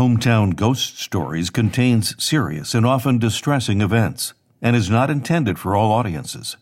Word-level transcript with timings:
Hometown 0.00 0.56
Ghost 0.56 0.98
Stories 0.98 1.50
contains 1.50 2.14
serious 2.16 2.74
and 2.74 2.86
often 2.86 3.18
distressing 3.18 3.82
events 3.82 4.32
and 4.62 4.74
is 4.74 4.88
not 4.88 5.10
intended 5.10 5.58
for 5.58 5.76
all 5.76 5.92
audiences. 5.92 6.56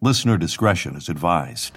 Listener 0.00 0.36
discretion 0.36 0.94
is 0.94 1.08
advised. 1.08 1.72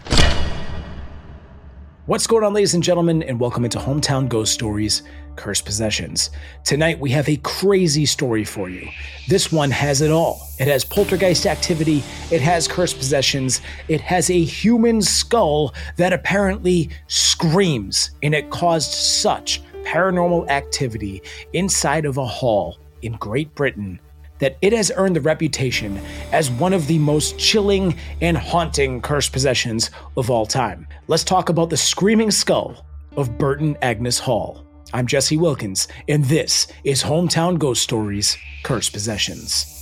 What's 2.06 2.28
going 2.28 2.44
on, 2.44 2.54
ladies 2.54 2.76
and 2.76 2.84
gentlemen, 2.84 3.24
and 3.24 3.40
welcome 3.40 3.66
into 3.66 3.80
Hometown 3.80 4.30
Ghost 4.30 4.54
Stories 4.54 5.02
Cursed 5.36 5.66
Possessions. 5.66 6.30
Tonight, 6.64 7.00
we 7.00 7.10
have 7.10 7.28
a 7.28 7.38
crazy 7.38 8.06
story 8.06 8.44
for 8.44 8.70
you. 8.70 8.88
This 9.28 9.52
one 9.52 9.72
has 9.72 10.02
it 10.02 10.12
all. 10.12 10.40
It 10.60 10.68
has 10.68 10.86
poltergeist 10.86 11.48
activity, 11.48 12.04
it 12.30 12.42
has 12.42 12.68
cursed 12.68 12.98
possessions, 13.00 13.62
it 13.88 14.02
has 14.02 14.30
a 14.30 14.44
human 14.44 15.02
skull 15.02 15.74
that 15.96 16.14
apparently 16.14 16.92
screams, 17.08 18.12
and 18.22 18.36
it 18.36 18.52
caused 18.52 18.92
such 18.92 19.64
paranormal 19.90 20.48
activity 20.50 21.24
inside 21.54 22.06
of 22.06 22.18
a 22.18 22.26
hall 22.26 22.78
in 23.02 23.14
Great 23.14 23.54
Britain 23.56 24.00
that 24.38 24.56
it 24.62 24.72
has 24.72 24.92
earned 24.96 25.16
the 25.16 25.22
reputation 25.22 26.00
as 26.32 26.52
one 26.52 26.74
of 26.74 26.86
the 26.86 27.00
most 27.00 27.40
chilling 27.40 27.96
and 28.22 28.38
haunting 28.38 29.02
cursed 29.02 29.34
possessions 29.34 29.90
of 30.16 30.30
all 30.30 30.46
time. 30.46 30.88
Let's 31.08 31.24
talk 31.24 31.50
about 31.50 31.72
the 31.72 31.78
screaming 31.78 32.30
skull 32.30 32.86
of 33.18 33.38
Burton 33.40 33.76
Agnes 33.82 34.20
Hall. 34.20 34.64
I'm 34.94 35.08
Jesse 35.08 35.38
Wilkins, 35.38 35.88
and 36.08 36.24
this 36.26 36.68
is 36.84 37.04
Hometown 37.04 37.58
Ghost 37.58 37.82
Stories 37.82 38.38
Cursed 38.64 38.94
Possessions. 38.94 39.79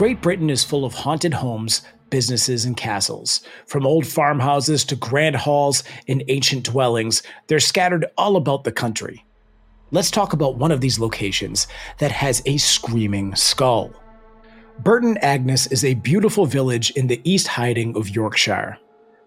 Great 0.00 0.22
Britain 0.22 0.48
is 0.48 0.64
full 0.64 0.86
of 0.86 0.94
haunted 0.94 1.34
homes, 1.34 1.82
businesses, 2.08 2.64
and 2.64 2.74
castles. 2.74 3.42
From 3.66 3.84
old 3.84 4.06
farmhouses 4.06 4.82
to 4.86 4.96
grand 4.96 5.36
halls 5.36 5.84
and 6.08 6.24
ancient 6.28 6.64
dwellings, 6.64 7.22
they're 7.48 7.60
scattered 7.60 8.06
all 8.16 8.36
about 8.36 8.64
the 8.64 8.72
country. 8.72 9.26
Let's 9.90 10.10
talk 10.10 10.32
about 10.32 10.56
one 10.56 10.72
of 10.72 10.80
these 10.80 10.98
locations 10.98 11.66
that 11.98 12.12
has 12.12 12.42
a 12.46 12.56
screaming 12.56 13.34
skull. 13.34 13.92
Burton 14.78 15.18
Agnes 15.18 15.66
is 15.66 15.84
a 15.84 15.92
beautiful 15.92 16.46
village 16.46 16.88
in 16.92 17.08
the 17.08 17.20
East 17.22 17.58
Riding 17.58 17.94
of 17.94 18.08
Yorkshire. 18.08 18.78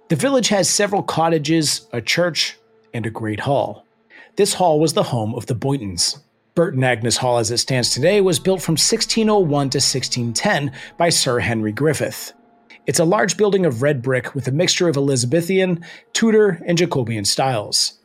The 0.10 0.16
village 0.16 0.48
has 0.48 0.68
several 0.68 1.04
cottages, 1.04 1.88
a 1.94 2.02
church, 2.02 2.58
and 2.96 3.06
a 3.06 3.12
great 3.12 3.42
hall. 3.42 3.86
This 4.38 4.56
hall 4.56 4.80
was 4.80 4.94
the 4.94 5.04
home 5.04 5.36
of 5.36 5.46
the 5.46 5.56
Boyntons. 5.56 6.18
Burton 6.56 6.84
Agnes 6.84 7.18
Hall, 7.18 7.40
as 7.40 7.50
it 7.50 7.58
stands 7.58 7.90
today, 7.90 8.22
was 8.22 8.38
built 8.38 8.62
from 8.62 8.74
1601 8.74 9.48
to 9.72 9.78
1610 9.78 10.72
by 11.00 11.10
Sir 11.10 11.40
Henry 11.40 11.72
Griffith. 11.72 12.34
It's 12.86 13.00
a 13.00 13.06
large 13.06 13.38
building 13.38 13.66
of 13.66 13.82
red 13.82 14.04
brick 14.04 14.36
with 14.36 14.48
a 14.48 14.52
mixture 14.52 14.88
of 14.88 14.96
Elizabethan, 14.96 15.84
Tudor, 16.12 16.62
and 16.68 16.78
Jacobean 16.78 17.26
styles. 17.26 17.98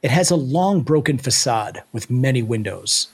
It 0.00 0.10
has 0.10 0.30
a 0.30 0.36
long 0.36 0.82
broken 0.82 1.18
facade 1.18 1.82
with 1.92 2.08
many 2.08 2.42
windows. 2.42 3.08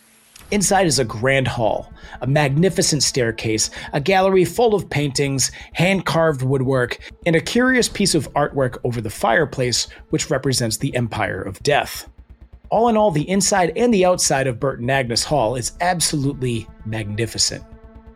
Inside 0.53 0.87
is 0.87 1.01
a 1.01 1.05
grand 1.05 1.49
hall, 1.49 1.93
a 2.21 2.27
magnificent 2.29 3.03
staircase, 3.03 3.71
a 3.93 4.01
gallery 4.01 4.45
full 4.45 4.77
of 4.77 4.91
paintings, 4.91 5.51
hand 5.73 6.07
carved 6.07 6.43
woodwork, 6.43 6.99
and 7.27 7.35
a 7.35 7.41
curious 7.41 7.89
piece 7.89 8.15
of 8.15 8.33
artwork 8.35 8.79
over 8.85 9.01
the 9.01 9.11
fireplace, 9.11 9.89
which 10.11 10.31
represents 10.31 10.77
the 10.77 10.95
Empire 10.95 11.43
of 11.43 11.61
Death. 11.65 12.12
All 12.73 12.89
in 12.89 12.97
all, 12.97 13.11
the 13.11 13.29
inside 13.29 13.71
and 13.77 13.93
the 13.93 14.07
outside 14.07 14.47
of 14.47 14.59
Burton 14.59 14.89
Agnes 14.89 15.25
Hall 15.25 15.57
is 15.57 15.73
absolutely 15.83 16.67
magnificent. 16.87 17.63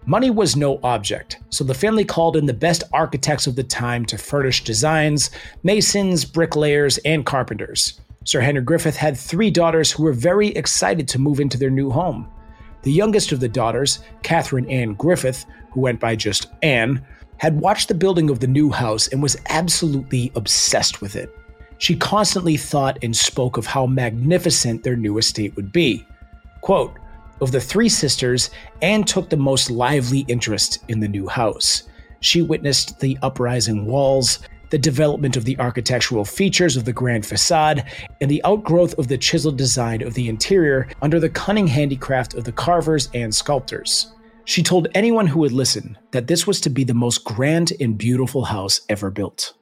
Money 0.06 0.30
was 0.30 0.56
no 0.56 0.80
object, 0.82 1.36
so 1.50 1.62
the 1.62 1.74
family 1.74 2.06
called 2.06 2.38
in 2.38 2.46
the 2.46 2.54
best 2.54 2.82
architects 2.94 3.46
of 3.46 3.54
the 3.54 3.62
time 3.62 4.06
to 4.06 4.16
furnish 4.16 4.64
designs, 4.64 5.30
masons, 5.62 6.24
bricklayers, 6.24 6.96
and 7.04 7.26
carpenters. 7.26 8.00
Sir 8.24 8.40
Henry 8.40 8.62
Griffith 8.62 8.96
had 8.96 9.18
three 9.18 9.50
daughters 9.50 9.92
who 9.92 10.04
were 10.04 10.14
very 10.14 10.48
excited 10.48 11.06
to 11.08 11.18
move 11.18 11.38
into 11.38 11.58
their 11.58 11.68
new 11.68 11.90
home. 11.90 12.26
The 12.80 12.92
youngest 12.92 13.32
of 13.32 13.40
the 13.40 13.48
daughters, 13.50 13.98
Catherine 14.22 14.70
Anne 14.70 14.94
Griffith, 14.94 15.44
who 15.72 15.82
went 15.82 16.00
by 16.00 16.16
just 16.16 16.46
Anne, 16.62 17.04
had 17.36 17.60
watched 17.60 17.88
the 17.88 17.94
building 17.94 18.30
of 18.30 18.40
the 18.40 18.46
new 18.46 18.70
house 18.70 19.06
and 19.08 19.22
was 19.22 19.36
absolutely 19.50 20.32
obsessed 20.34 21.02
with 21.02 21.14
it. 21.14 21.28
She 21.78 21.96
constantly 21.96 22.56
thought 22.56 22.98
and 23.02 23.16
spoke 23.16 23.56
of 23.56 23.66
how 23.66 23.86
magnificent 23.86 24.82
their 24.82 24.96
new 24.96 25.18
estate 25.18 25.54
would 25.56 25.72
be. 25.72 26.06
Quote, 26.62 26.98
of 27.40 27.52
the 27.52 27.60
three 27.60 27.88
sisters, 27.88 28.50
Anne 28.80 29.04
took 29.04 29.28
the 29.28 29.36
most 29.36 29.70
lively 29.70 30.20
interest 30.20 30.82
in 30.88 31.00
the 31.00 31.08
new 31.08 31.28
house. 31.28 31.82
She 32.20 32.40
witnessed 32.40 32.98
the 33.00 33.18
uprising 33.22 33.84
walls, 33.84 34.38
the 34.70 34.78
development 34.78 35.36
of 35.36 35.44
the 35.44 35.58
architectural 35.58 36.24
features 36.24 36.76
of 36.76 36.86
the 36.86 36.92
grand 36.92 37.26
facade, 37.26 37.84
and 38.20 38.30
the 38.30 38.42
outgrowth 38.44 38.98
of 38.98 39.08
the 39.08 39.18
chiseled 39.18 39.58
design 39.58 40.02
of 40.02 40.14
the 40.14 40.28
interior 40.28 40.88
under 41.02 41.20
the 41.20 41.28
cunning 41.28 41.66
handicraft 41.66 42.34
of 42.34 42.44
the 42.44 42.52
carvers 42.52 43.10
and 43.12 43.34
sculptors. 43.34 44.12
She 44.44 44.62
told 44.62 44.88
anyone 44.94 45.26
who 45.26 45.40
would 45.40 45.52
listen 45.52 45.98
that 46.12 46.28
this 46.28 46.46
was 46.46 46.60
to 46.62 46.70
be 46.70 46.84
the 46.84 46.94
most 46.94 47.24
grand 47.24 47.72
and 47.80 47.98
beautiful 47.98 48.44
house 48.44 48.80
ever 48.88 49.10
built. 49.10 49.52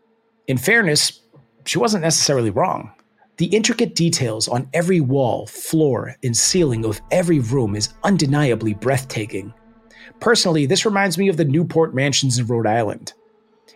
In 0.46 0.58
fairness, 0.58 1.20
she 1.66 1.78
wasn't 1.78 2.02
necessarily 2.02 2.50
wrong. 2.50 2.92
The 3.36 3.46
intricate 3.46 3.94
details 3.94 4.46
on 4.46 4.68
every 4.72 5.00
wall, 5.00 5.46
floor, 5.46 6.14
and 6.22 6.36
ceiling 6.36 6.84
of 6.84 7.00
every 7.10 7.40
room 7.40 7.74
is 7.74 7.92
undeniably 8.04 8.74
breathtaking. 8.74 9.52
Personally, 10.20 10.66
this 10.66 10.84
reminds 10.84 11.18
me 11.18 11.28
of 11.28 11.36
the 11.36 11.44
Newport 11.44 11.94
mansions 11.94 12.38
in 12.38 12.46
Rhode 12.46 12.66
Island. 12.66 13.12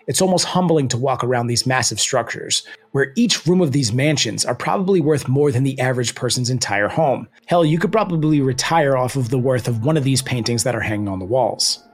It's 0.07 0.23
almost 0.23 0.47
humbling 0.47 0.89
to 0.89 0.97
walk 0.97 1.23
around 1.23 1.49
these 1.49 1.67
massive 1.67 2.01
structures, 2.01 2.63
where 2.93 3.13
each 3.17 3.47
room 3.47 3.61
of 3.61 3.73
these 3.73 3.93
mansions 3.93 4.45
are 4.45 4.55
probably 4.55 5.01
worth 5.01 5.29
more 5.29 5.53
than 5.53 5.65
the 5.65 5.79
average 5.81 6.15
person's 6.15 6.51
entire 6.51 6.89
home. 6.89 7.29
Hell, 7.47 7.65
you 7.65 7.79
could 7.79 7.93
probably 7.93 8.41
retire 8.41 8.97
off 8.97 9.17
of 9.17 9.29
the 9.29 9.39
worth 9.39 9.69
of 9.69 9.85
one 9.85 9.97
of 9.97 10.05
these 10.05 10.23
paintings 10.23 10.65
that 10.65 10.75
are 10.75 10.81
hanging 10.81 11.09
on 11.09 11.19
the 11.19 11.27
walls. 11.27 11.85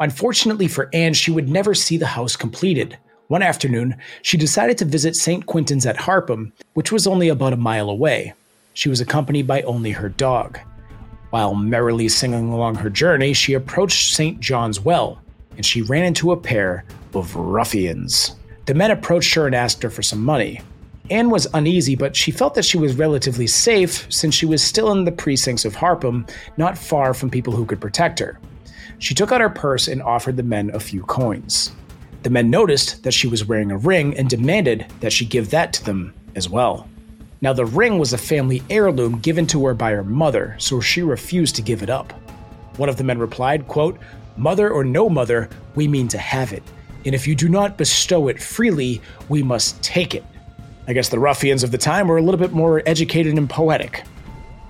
Unfortunately 0.00 0.68
for 0.68 0.88
Anne, 0.94 1.12
she 1.12 1.30
would 1.30 1.48
never 1.48 1.74
see 1.74 1.96
the 1.96 2.06
house 2.06 2.36
completed. 2.36 2.96
One 3.28 3.42
afternoon, 3.42 3.94
she 4.22 4.38
decided 4.38 4.78
to 4.78 4.86
visit 4.86 5.14
St. 5.14 5.44
Quintin's 5.44 5.84
at 5.84 5.98
Harpham, 5.98 6.50
which 6.72 6.90
was 6.90 7.06
only 7.06 7.28
about 7.28 7.52
a 7.52 7.58
mile 7.58 7.90
away. 7.90 8.32
She 8.72 8.88
was 8.88 9.02
accompanied 9.02 9.46
by 9.46 9.60
only 9.62 9.90
her 9.90 10.08
dog. 10.08 10.58
While 11.28 11.54
merrily 11.54 12.08
singing 12.08 12.50
along 12.50 12.76
her 12.76 12.88
journey, 12.88 13.34
she 13.34 13.52
approached 13.52 14.14
St. 14.14 14.40
John's 14.40 14.80
Well, 14.80 15.20
and 15.56 15.66
she 15.66 15.82
ran 15.82 16.06
into 16.06 16.32
a 16.32 16.38
pair 16.38 16.86
of 17.12 17.36
ruffians. 17.36 18.34
The 18.64 18.72
men 18.72 18.90
approached 18.90 19.34
her 19.34 19.44
and 19.44 19.54
asked 19.54 19.82
her 19.82 19.90
for 19.90 20.02
some 20.02 20.24
money. 20.24 20.62
Anne 21.10 21.28
was 21.28 21.46
uneasy, 21.52 21.96
but 21.96 22.16
she 22.16 22.30
felt 22.30 22.54
that 22.54 22.64
she 22.64 22.78
was 22.78 22.96
relatively 22.96 23.46
safe 23.46 24.06
since 24.10 24.34
she 24.34 24.46
was 24.46 24.62
still 24.62 24.90
in 24.92 25.04
the 25.04 25.12
precincts 25.12 25.66
of 25.66 25.76
Harpham, 25.76 26.26
not 26.56 26.78
far 26.78 27.12
from 27.12 27.28
people 27.28 27.52
who 27.52 27.66
could 27.66 27.80
protect 27.80 28.20
her. 28.20 28.40
She 29.00 29.14
took 29.14 29.32
out 29.32 29.42
her 29.42 29.50
purse 29.50 29.86
and 29.86 30.02
offered 30.02 30.38
the 30.38 30.42
men 30.42 30.70
a 30.72 30.80
few 30.80 31.02
coins. 31.02 31.72
The 32.22 32.30
men 32.30 32.50
noticed 32.50 33.04
that 33.04 33.14
she 33.14 33.28
was 33.28 33.44
wearing 33.44 33.70
a 33.70 33.78
ring 33.78 34.16
and 34.16 34.28
demanded 34.28 34.86
that 35.00 35.12
she 35.12 35.24
give 35.24 35.50
that 35.50 35.72
to 35.74 35.84
them 35.84 36.14
as 36.34 36.48
well. 36.48 36.88
Now, 37.40 37.52
the 37.52 37.66
ring 37.66 37.98
was 37.98 38.12
a 38.12 38.18
family 38.18 38.62
heirloom 38.68 39.20
given 39.20 39.46
to 39.48 39.64
her 39.66 39.74
by 39.74 39.92
her 39.92 40.02
mother, 40.02 40.56
so 40.58 40.80
she 40.80 41.02
refused 41.02 41.54
to 41.56 41.62
give 41.62 41.82
it 41.82 41.90
up. 41.90 42.12
One 42.76 42.88
of 42.88 42.96
the 42.96 43.04
men 43.04 43.18
replied, 43.18 43.68
quote, 43.68 43.98
Mother 44.36 44.70
or 44.70 44.84
no 44.84 45.08
mother, 45.08 45.48
we 45.74 45.86
mean 45.86 46.08
to 46.08 46.18
have 46.18 46.52
it. 46.52 46.62
And 47.04 47.14
if 47.14 47.26
you 47.26 47.34
do 47.34 47.48
not 47.48 47.78
bestow 47.78 48.28
it 48.28 48.42
freely, 48.42 49.00
we 49.28 49.42
must 49.42 49.80
take 49.82 50.14
it. 50.14 50.24
I 50.88 50.92
guess 50.92 51.08
the 51.08 51.18
ruffians 51.18 51.62
of 51.62 51.70
the 51.70 51.78
time 51.78 52.08
were 52.08 52.18
a 52.18 52.22
little 52.22 52.40
bit 52.40 52.52
more 52.52 52.82
educated 52.86 53.36
and 53.36 53.48
poetic. 53.48 54.04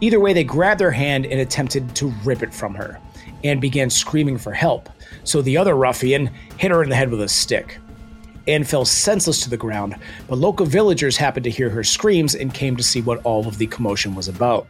Either 0.01 0.21
way, 0.21 0.33
they 0.33 0.45
grabbed 0.45 0.81
her 0.81 0.91
hand 0.91 1.27
and 1.27 1.41
attempted 1.41 1.95
to 1.97 2.13
rip 2.25 2.43
it 2.43 2.53
from 2.53 2.75
her, 2.75 3.01
and 3.45 3.61
began 3.61 3.91
screaming 3.91 4.39
for 4.39 4.53
help 4.53 4.89
so 5.25 5.43
the 5.43 5.57
other 5.57 5.75
ruffian 5.75 6.31
hit 6.57 6.71
her 6.71 6.83
in 6.83 6.89
the 6.89 6.97
head 6.97 7.11
with 7.11 7.21
a 7.21 7.29
stick. 7.29 7.79
Anne 8.47 8.65
fell 8.65 8.85
senseless 8.85 9.43
to 9.43 9.51
the 9.51 9.57
ground, 9.59 9.95
but 10.27 10.39
local 10.39 10.65
villagers 10.65 11.19
happened 11.19 11.45
to 11.45 11.51
hear 11.51 11.69
her 11.69 11.85
screams 11.85 12.35
and 12.35 12.55
came 12.55 12.77
to 12.77 12.83
see 12.83 13.03
what 13.03 13.21
all 13.25 13.47
of 13.47 13.59
the 13.59 13.67
commotion 13.67 14.15
was 14.15 14.27
about. 14.27 14.67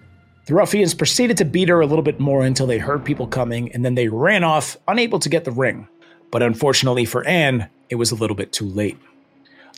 The 0.46 0.54
ruffians 0.54 0.94
proceeded 0.94 1.36
to 1.36 1.44
beat 1.44 1.68
her 1.68 1.80
a 1.80 1.86
little 1.86 2.02
bit 2.02 2.18
more 2.18 2.44
until 2.44 2.66
they 2.66 2.78
heard 2.78 3.04
people 3.04 3.26
coming, 3.26 3.70
and 3.72 3.84
then 3.84 3.94
they 3.94 4.08
ran 4.08 4.42
off, 4.42 4.76
unable 4.88 5.20
to 5.20 5.28
get 5.28 5.44
the 5.44 5.52
ring. 5.52 5.86
But 6.32 6.42
unfortunately 6.42 7.04
for 7.04 7.24
Anne, 7.24 7.68
it 7.88 7.94
was 7.96 8.10
a 8.10 8.16
little 8.16 8.36
bit 8.36 8.52
too 8.52 8.66
late. 8.66 8.98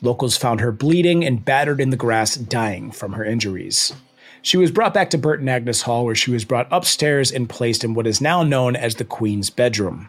Locals 0.00 0.36
found 0.36 0.60
her 0.60 0.72
bleeding 0.72 1.24
and 1.24 1.44
battered 1.44 1.80
in 1.80 1.90
the 1.90 1.96
grass, 1.96 2.36
dying 2.36 2.90
from 2.90 3.12
her 3.12 3.24
injuries. 3.24 3.92
She 4.42 4.56
was 4.56 4.70
brought 4.70 4.94
back 4.94 5.10
to 5.10 5.18
Burton 5.18 5.48
Agnes 5.48 5.82
Hall, 5.82 6.04
where 6.04 6.14
she 6.14 6.30
was 6.30 6.44
brought 6.44 6.68
upstairs 6.70 7.30
and 7.30 7.48
placed 7.48 7.84
in 7.84 7.94
what 7.94 8.06
is 8.06 8.20
now 8.20 8.42
known 8.42 8.74
as 8.74 8.94
the 8.94 9.04
Queen's 9.04 9.50
bedroom. 9.50 10.08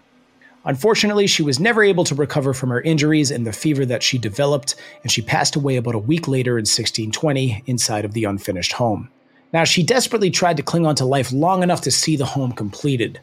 Unfortunately, 0.63 1.28
she 1.28 1.42
was 1.42 1.60
never 1.60 1.83
able 1.83 2.04
to 2.04 2.16
recover 2.16 2.54
from 2.54 2.69
her 2.69 2.81
injuries 2.81 3.31
and 3.31 3.48
the 3.48 3.51
fever 3.51 3.86
that 3.86 4.04
she 4.04 4.18
developed, 4.18 4.75
and 5.01 5.12
she 5.12 5.22
passed 5.22 5.56
away 5.56 5.75
about 5.75 5.95
a 5.95 6.00
week 6.00 6.28
later 6.28 6.51
in 6.51 6.63
1620 6.63 7.63
inside 7.66 8.06
of 8.06 8.13
the 8.13 8.25
unfinished 8.25 8.74
home. 8.74 9.10
Now, 9.54 9.63
she 9.63 9.83
desperately 9.83 10.30
tried 10.30 10.57
to 10.57 10.63
cling 10.63 10.86
on 10.86 10.95
to 10.95 11.06
life 11.06 11.31
long 11.31 11.63
enough 11.63 11.81
to 11.81 11.92
see 11.92 12.16
the 12.16 12.25
home 12.25 12.51
completed. 12.51 13.19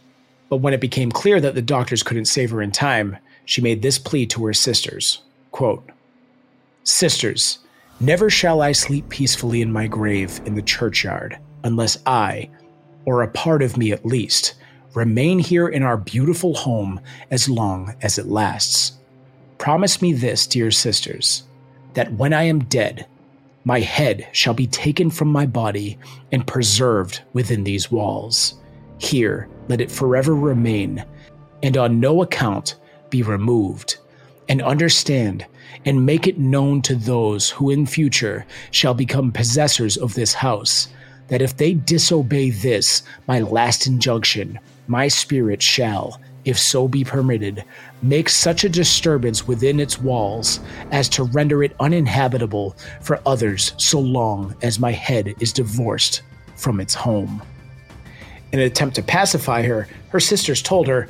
But 0.48 0.58
when 0.58 0.74
it 0.74 0.80
became 0.80 1.12
clear 1.12 1.40
that 1.40 1.54
the 1.54 1.62
doctors 1.62 2.02
couldn't 2.02 2.26
save 2.26 2.50
her 2.50 2.60
in 2.60 2.72
time, 2.72 3.16
she 3.44 3.62
made 3.62 3.82
this 3.82 3.98
plea 3.98 4.26
to 4.26 4.44
her 4.46 4.52
sisters 4.52 5.22
quote, 5.52 5.88
Sisters, 6.84 7.58
never 8.00 8.30
shall 8.30 8.60
I 8.62 8.72
sleep 8.72 9.08
peacefully 9.08 9.62
in 9.62 9.72
my 9.72 9.86
grave 9.86 10.40
in 10.44 10.54
the 10.54 10.62
churchyard 10.62 11.38
unless 11.64 11.98
I, 12.06 12.50
or 13.04 13.22
a 13.22 13.28
part 13.28 13.62
of 13.62 13.76
me 13.76 13.92
at 13.92 14.06
least, 14.06 14.54
remain 14.94 15.38
here 15.38 15.68
in 15.68 15.82
our 15.82 15.96
beautiful 15.96 16.54
home 16.54 17.00
as 17.30 17.48
long 17.48 17.94
as 18.02 18.18
it 18.18 18.26
lasts. 18.26 18.92
Promise 19.58 20.00
me 20.00 20.12
this, 20.12 20.46
dear 20.46 20.70
sisters, 20.70 21.42
that 21.94 22.12
when 22.12 22.32
I 22.32 22.44
am 22.44 22.64
dead, 22.64 23.06
my 23.64 23.80
head 23.80 24.28
shall 24.32 24.54
be 24.54 24.66
taken 24.66 25.10
from 25.10 25.28
my 25.28 25.46
body 25.46 25.98
and 26.32 26.46
preserved 26.46 27.22
within 27.32 27.64
these 27.64 27.90
walls. 27.90 28.54
Here 28.98 29.48
let 29.68 29.80
it 29.80 29.90
forever 29.90 30.34
remain, 30.34 31.04
and 31.62 31.76
on 31.76 32.00
no 32.00 32.22
account 32.22 32.76
be 33.10 33.22
removed. 33.22 33.98
And 34.48 34.62
understand 34.62 35.44
and 35.84 36.06
make 36.06 36.26
it 36.26 36.38
known 36.38 36.82
to 36.82 36.94
those 36.94 37.50
who 37.50 37.70
in 37.70 37.86
future 37.86 38.46
shall 38.70 38.94
become 38.94 39.32
possessors 39.32 39.96
of 39.96 40.14
this 40.14 40.34
house 40.34 40.88
that 41.28 41.42
if 41.42 41.56
they 41.56 41.74
disobey 41.74 42.50
this, 42.50 43.02
my 43.26 43.40
last 43.40 43.86
injunction, 43.86 44.58
my 44.86 45.08
spirit 45.08 45.62
shall, 45.62 46.20
if 46.44 46.58
so 46.58 46.88
be 46.88 47.04
permitted, 47.04 47.62
make 48.02 48.28
such 48.28 48.64
a 48.64 48.68
disturbance 48.68 49.46
within 49.46 49.78
its 49.78 50.00
walls 50.00 50.60
as 50.90 51.08
to 51.10 51.24
render 51.24 51.62
it 51.62 51.76
uninhabitable 51.80 52.74
for 53.02 53.20
others 53.26 53.74
so 53.76 54.00
long 54.00 54.54
as 54.62 54.80
my 54.80 54.92
head 54.92 55.34
is 55.40 55.52
divorced 55.52 56.22
from 56.56 56.80
its 56.80 56.94
home. 56.94 57.42
In 58.52 58.60
an 58.60 58.66
attempt 58.66 58.96
to 58.96 59.02
pacify 59.02 59.62
her, 59.62 59.88
her 60.08 60.20
sisters 60.20 60.62
told 60.62 60.88
her, 60.88 61.08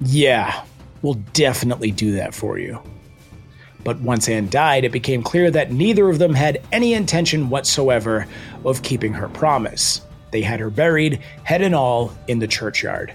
Yeah, 0.00 0.64
we'll 1.02 1.20
definitely 1.34 1.90
do 1.90 2.12
that 2.12 2.34
for 2.34 2.58
you. 2.58 2.80
But 3.84 4.00
once 4.00 4.28
Anne 4.28 4.48
died, 4.48 4.84
it 4.84 4.92
became 4.92 5.22
clear 5.22 5.50
that 5.50 5.72
neither 5.72 6.08
of 6.08 6.18
them 6.18 6.34
had 6.34 6.62
any 6.72 6.94
intention 6.94 7.48
whatsoever 7.50 8.26
of 8.64 8.82
keeping 8.82 9.12
her 9.14 9.28
promise. 9.28 10.02
They 10.30 10.42
had 10.42 10.60
her 10.60 10.70
buried, 10.70 11.20
head 11.44 11.62
and 11.62 11.74
all, 11.74 12.12
in 12.28 12.38
the 12.38 12.46
churchyard. 12.46 13.14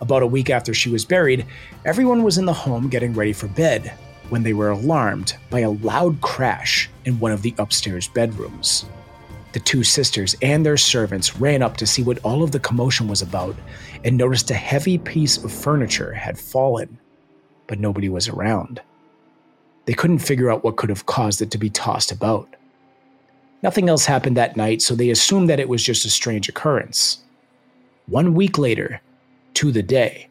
About 0.00 0.22
a 0.22 0.26
week 0.26 0.50
after 0.50 0.74
she 0.74 0.90
was 0.90 1.04
buried, 1.04 1.46
everyone 1.84 2.22
was 2.22 2.38
in 2.38 2.44
the 2.44 2.52
home 2.52 2.88
getting 2.88 3.14
ready 3.14 3.32
for 3.32 3.48
bed 3.48 3.92
when 4.28 4.42
they 4.42 4.52
were 4.52 4.70
alarmed 4.70 5.34
by 5.50 5.60
a 5.60 5.70
loud 5.70 6.20
crash 6.20 6.90
in 7.04 7.18
one 7.18 7.32
of 7.32 7.42
the 7.42 7.54
upstairs 7.58 8.08
bedrooms. 8.08 8.84
The 9.52 9.60
two 9.60 9.84
sisters 9.84 10.34
and 10.42 10.66
their 10.66 10.76
servants 10.76 11.36
ran 11.36 11.62
up 11.62 11.76
to 11.76 11.86
see 11.86 12.02
what 12.02 12.18
all 12.24 12.42
of 12.42 12.50
the 12.50 12.58
commotion 12.58 13.06
was 13.06 13.22
about 13.22 13.56
and 14.02 14.16
noticed 14.16 14.50
a 14.50 14.54
heavy 14.54 14.98
piece 14.98 15.42
of 15.42 15.52
furniture 15.52 16.12
had 16.12 16.38
fallen, 16.38 16.98
but 17.66 17.78
nobody 17.78 18.08
was 18.08 18.28
around. 18.28 18.80
They 19.86 19.92
couldn't 19.92 20.18
figure 20.18 20.50
out 20.50 20.64
what 20.64 20.76
could 20.76 20.88
have 20.88 21.06
caused 21.06 21.42
it 21.42 21.50
to 21.50 21.58
be 21.58 21.70
tossed 21.70 22.10
about. 22.10 22.48
Nothing 23.62 23.88
else 23.88 24.04
happened 24.06 24.36
that 24.36 24.56
night, 24.56 24.82
so 24.82 24.94
they 24.94 25.10
assumed 25.10 25.48
that 25.48 25.60
it 25.60 25.68
was 25.68 25.82
just 25.82 26.04
a 26.04 26.10
strange 26.10 26.48
occurrence. 26.48 27.18
One 28.06 28.34
week 28.34 28.58
later, 28.58 29.00
to 29.54 29.72
the 29.72 29.82
day, 29.82 30.28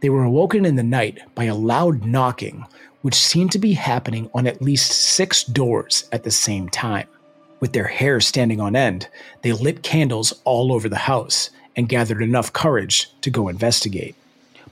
they 0.00 0.08
were 0.08 0.24
awoken 0.24 0.64
in 0.64 0.76
the 0.76 0.82
night 0.82 1.18
by 1.34 1.44
a 1.44 1.54
loud 1.54 2.06
knocking, 2.06 2.64
which 3.02 3.14
seemed 3.14 3.52
to 3.52 3.58
be 3.58 3.74
happening 3.74 4.30
on 4.32 4.46
at 4.46 4.62
least 4.62 4.92
six 4.92 5.44
doors 5.44 6.08
at 6.12 6.24
the 6.24 6.30
same 6.30 6.68
time. 6.68 7.06
With 7.60 7.74
their 7.74 7.88
hair 7.88 8.20
standing 8.20 8.60
on 8.60 8.74
end, 8.74 9.08
they 9.42 9.52
lit 9.52 9.82
candles 9.82 10.32
all 10.44 10.72
over 10.72 10.88
the 10.88 10.96
house 10.96 11.50
and 11.76 11.88
gathered 11.88 12.22
enough 12.22 12.52
courage 12.52 13.10
to 13.20 13.30
go 13.30 13.48
investigate. 13.48 14.14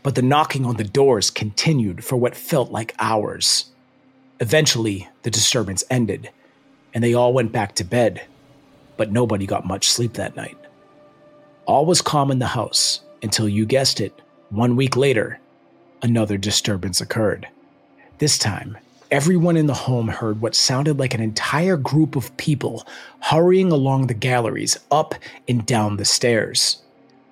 But 0.02 0.14
the 0.14 0.22
knocking 0.22 0.64
on 0.64 0.76
the 0.76 0.84
doors 0.84 1.30
continued 1.30 2.04
for 2.04 2.16
what 2.16 2.34
felt 2.34 2.70
like 2.70 2.94
hours. 2.98 3.66
Eventually, 4.40 5.08
the 5.22 5.30
disturbance 5.30 5.82
ended, 5.90 6.30
and 6.94 7.02
they 7.02 7.14
all 7.14 7.32
went 7.32 7.52
back 7.52 7.74
to 7.74 7.84
bed, 7.84 8.22
but 8.96 9.10
nobody 9.10 9.46
got 9.46 9.66
much 9.66 9.90
sleep 9.90 10.14
that 10.14 10.36
night. 10.36 10.56
All 11.66 11.84
was 11.86 12.00
calm 12.00 12.30
in 12.30 12.38
the 12.38 12.46
house 12.46 13.00
until 13.22 13.48
you 13.48 13.66
guessed 13.66 14.00
it, 14.00 14.22
one 14.50 14.76
week 14.76 14.96
later, 14.96 15.40
another 16.02 16.38
disturbance 16.38 17.00
occurred. 17.00 17.48
This 18.18 18.38
time, 18.38 18.78
everyone 19.10 19.56
in 19.56 19.66
the 19.66 19.74
home 19.74 20.08
heard 20.08 20.40
what 20.40 20.54
sounded 20.54 20.98
like 20.98 21.14
an 21.14 21.20
entire 21.20 21.76
group 21.76 22.14
of 22.14 22.36
people 22.36 22.86
hurrying 23.20 23.72
along 23.72 24.06
the 24.06 24.14
galleries, 24.14 24.78
up 24.90 25.14
and 25.48 25.66
down 25.66 25.96
the 25.96 26.04
stairs. 26.04 26.80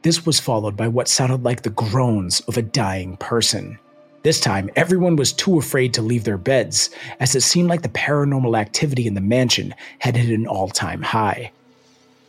This 0.03 0.27
was 0.27 0.41
followed 0.41 0.77
by 0.77 0.89
what 0.89 1.09
sounded 1.09 1.45
like 1.45 1.63
the 1.63 1.71
groans 1.71 2.41
of 2.41 2.57
a 2.57 2.63
dying 2.63 3.17
person. 3.17 3.79
This 4.27 4.41
time, 4.41 4.71
everyone 4.75 5.15
was 5.15 5.33
too 5.33 5.57
afraid 5.57 5.95
to 5.95 6.03
leave 6.03 6.25
their 6.25 6.37
beds, 6.37 6.91
as 7.21 7.37
it 7.37 7.43
seemed 7.43 7.69
like 7.69 7.83
the 7.83 7.89
paranormal 7.89 8.59
activity 8.59 9.07
in 9.07 9.15
the 9.15 9.21
mansion 9.21 9.73
had 10.01 10.17
hit 10.17 10.37
an 10.37 10.49
all 10.49 10.67
time 10.67 11.01
high. 11.03 11.53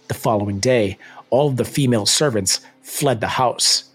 The 0.08 0.14
following 0.14 0.60
day, 0.60 1.00
all 1.32 1.48
of 1.48 1.58
the 1.58 1.66
female 1.66 2.06
servants 2.06 2.60
fled 2.84 3.20
the 3.20 3.28
house. 3.42 3.86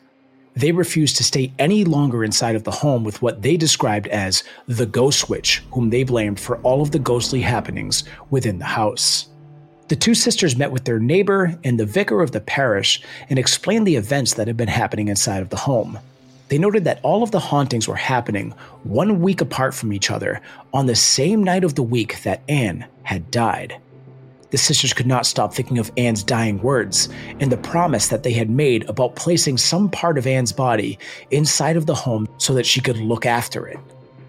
They 0.56 0.72
refused 0.72 1.16
to 1.18 1.22
stay 1.22 1.52
any 1.60 1.84
longer 1.84 2.24
inside 2.24 2.56
of 2.56 2.64
the 2.64 2.72
home 2.72 3.04
with 3.04 3.22
what 3.22 3.42
they 3.42 3.56
described 3.56 4.08
as 4.08 4.42
the 4.66 4.84
ghost 4.84 5.28
witch, 5.28 5.62
whom 5.70 5.90
they 5.90 6.02
blamed 6.02 6.40
for 6.40 6.56
all 6.62 6.82
of 6.82 6.90
the 6.90 6.98
ghostly 6.98 7.42
happenings 7.42 8.02
within 8.30 8.58
the 8.58 8.64
house. 8.64 9.28
The 9.86 9.94
two 9.94 10.16
sisters 10.16 10.56
met 10.56 10.72
with 10.72 10.86
their 10.86 10.98
neighbor 10.98 11.56
and 11.62 11.78
the 11.78 11.86
vicar 11.86 12.20
of 12.20 12.32
the 12.32 12.40
parish 12.40 13.00
and 13.30 13.38
explained 13.38 13.86
the 13.86 13.94
events 13.94 14.34
that 14.34 14.48
had 14.48 14.56
been 14.56 14.66
happening 14.66 15.06
inside 15.06 15.40
of 15.40 15.50
the 15.50 15.56
home 15.56 16.00
they 16.52 16.58
noted 16.58 16.84
that 16.84 17.00
all 17.02 17.22
of 17.22 17.30
the 17.30 17.40
hauntings 17.40 17.88
were 17.88 17.96
happening 17.96 18.50
one 18.82 19.22
week 19.22 19.40
apart 19.40 19.72
from 19.72 19.90
each 19.90 20.10
other 20.10 20.42
on 20.74 20.84
the 20.84 20.94
same 20.94 21.42
night 21.42 21.64
of 21.64 21.76
the 21.76 21.82
week 21.82 22.22
that 22.24 22.42
Anne 22.46 22.86
had 23.04 23.30
died. 23.30 23.80
The 24.50 24.58
sisters 24.58 24.92
could 24.92 25.06
not 25.06 25.24
stop 25.24 25.54
thinking 25.54 25.78
of 25.78 25.90
Anne's 25.96 26.22
dying 26.22 26.60
words 26.60 27.08
and 27.40 27.50
the 27.50 27.56
promise 27.56 28.08
that 28.08 28.22
they 28.22 28.34
had 28.34 28.50
made 28.50 28.86
about 28.90 29.16
placing 29.16 29.56
some 29.56 29.88
part 29.88 30.18
of 30.18 30.26
Anne's 30.26 30.52
body 30.52 30.98
inside 31.30 31.78
of 31.78 31.86
the 31.86 31.94
home 31.94 32.28
so 32.36 32.52
that 32.52 32.66
she 32.66 32.82
could 32.82 32.98
look 32.98 33.24
after 33.24 33.66
it. 33.66 33.78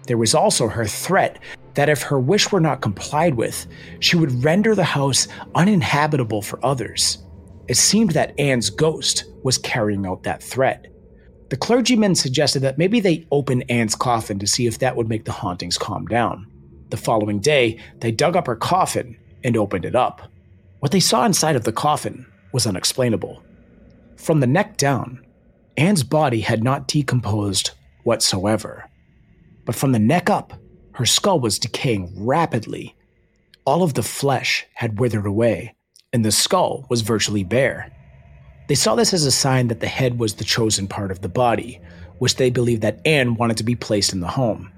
There 0.06 0.16
was 0.16 0.34
also 0.34 0.66
her 0.66 0.86
threat 0.86 1.38
that 1.74 1.90
if 1.90 2.00
her 2.00 2.18
wish 2.18 2.50
were 2.50 2.58
not 2.58 2.80
complied 2.80 3.34
with, 3.34 3.66
she 4.00 4.16
would 4.16 4.42
render 4.42 4.74
the 4.74 4.82
house 4.82 5.28
uninhabitable 5.56 6.40
for 6.40 6.58
others. 6.64 7.18
It 7.68 7.76
seemed 7.76 8.12
that 8.12 8.32
Anne's 8.40 8.70
ghost 8.70 9.24
was 9.42 9.58
carrying 9.58 10.06
out 10.06 10.22
that 10.22 10.42
threat. 10.42 10.86
The 11.54 11.60
clergyman 11.60 12.16
suggested 12.16 12.62
that 12.62 12.78
maybe 12.78 12.98
they 12.98 13.28
open 13.30 13.62
Anne's 13.68 13.94
coffin 13.94 14.40
to 14.40 14.46
see 14.46 14.66
if 14.66 14.80
that 14.80 14.96
would 14.96 15.08
make 15.08 15.24
the 15.24 15.30
hauntings 15.30 15.78
calm 15.78 16.04
down. 16.04 16.50
The 16.90 16.96
following 16.96 17.38
day, 17.38 17.78
they 18.00 18.10
dug 18.10 18.34
up 18.34 18.48
her 18.48 18.56
coffin 18.56 19.16
and 19.44 19.56
opened 19.56 19.84
it 19.84 19.94
up. 19.94 20.22
What 20.80 20.90
they 20.90 20.98
saw 20.98 21.24
inside 21.24 21.54
of 21.54 21.62
the 21.62 21.70
coffin 21.70 22.26
was 22.52 22.66
unexplainable. 22.66 23.40
From 24.16 24.40
the 24.40 24.48
neck 24.48 24.78
down, 24.78 25.24
Anne's 25.76 26.02
body 26.02 26.40
had 26.40 26.64
not 26.64 26.88
decomposed 26.88 27.70
whatsoever. 28.02 28.90
But 29.64 29.76
from 29.76 29.92
the 29.92 30.00
neck 30.00 30.28
up, 30.28 30.54
her 30.94 31.06
skull 31.06 31.38
was 31.38 31.60
decaying 31.60 32.26
rapidly. 32.26 32.96
All 33.64 33.84
of 33.84 33.94
the 33.94 34.02
flesh 34.02 34.66
had 34.74 34.98
withered 34.98 35.24
away, 35.24 35.76
and 36.12 36.24
the 36.24 36.32
skull 36.32 36.84
was 36.90 37.02
virtually 37.02 37.44
bare. 37.44 37.92
They 38.66 38.74
saw 38.74 38.94
this 38.94 39.12
as 39.12 39.26
a 39.26 39.30
sign 39.30 39.68
that 39.68 39.80
the 39.80 39.86
head 39.86 40.18
was 40.18 40.34
the 40.34 40.44
chosen 40.44 40.88
part 40.88 41.10
of 41.10 41.20
the 41.20 41.28
body, 41.28 41.80
which 42.18 42.36
they 42.36 42.48
believed 42.48 42.82
that 42.82 43.00
Anne 43.04 43.34
wanted 43.34 43.58
to 43.58 43.64
be 43.64 43.74
placed 43.74 44.14
in 44.14 44.20
the 44.20 44.28
home. 44.28 44.72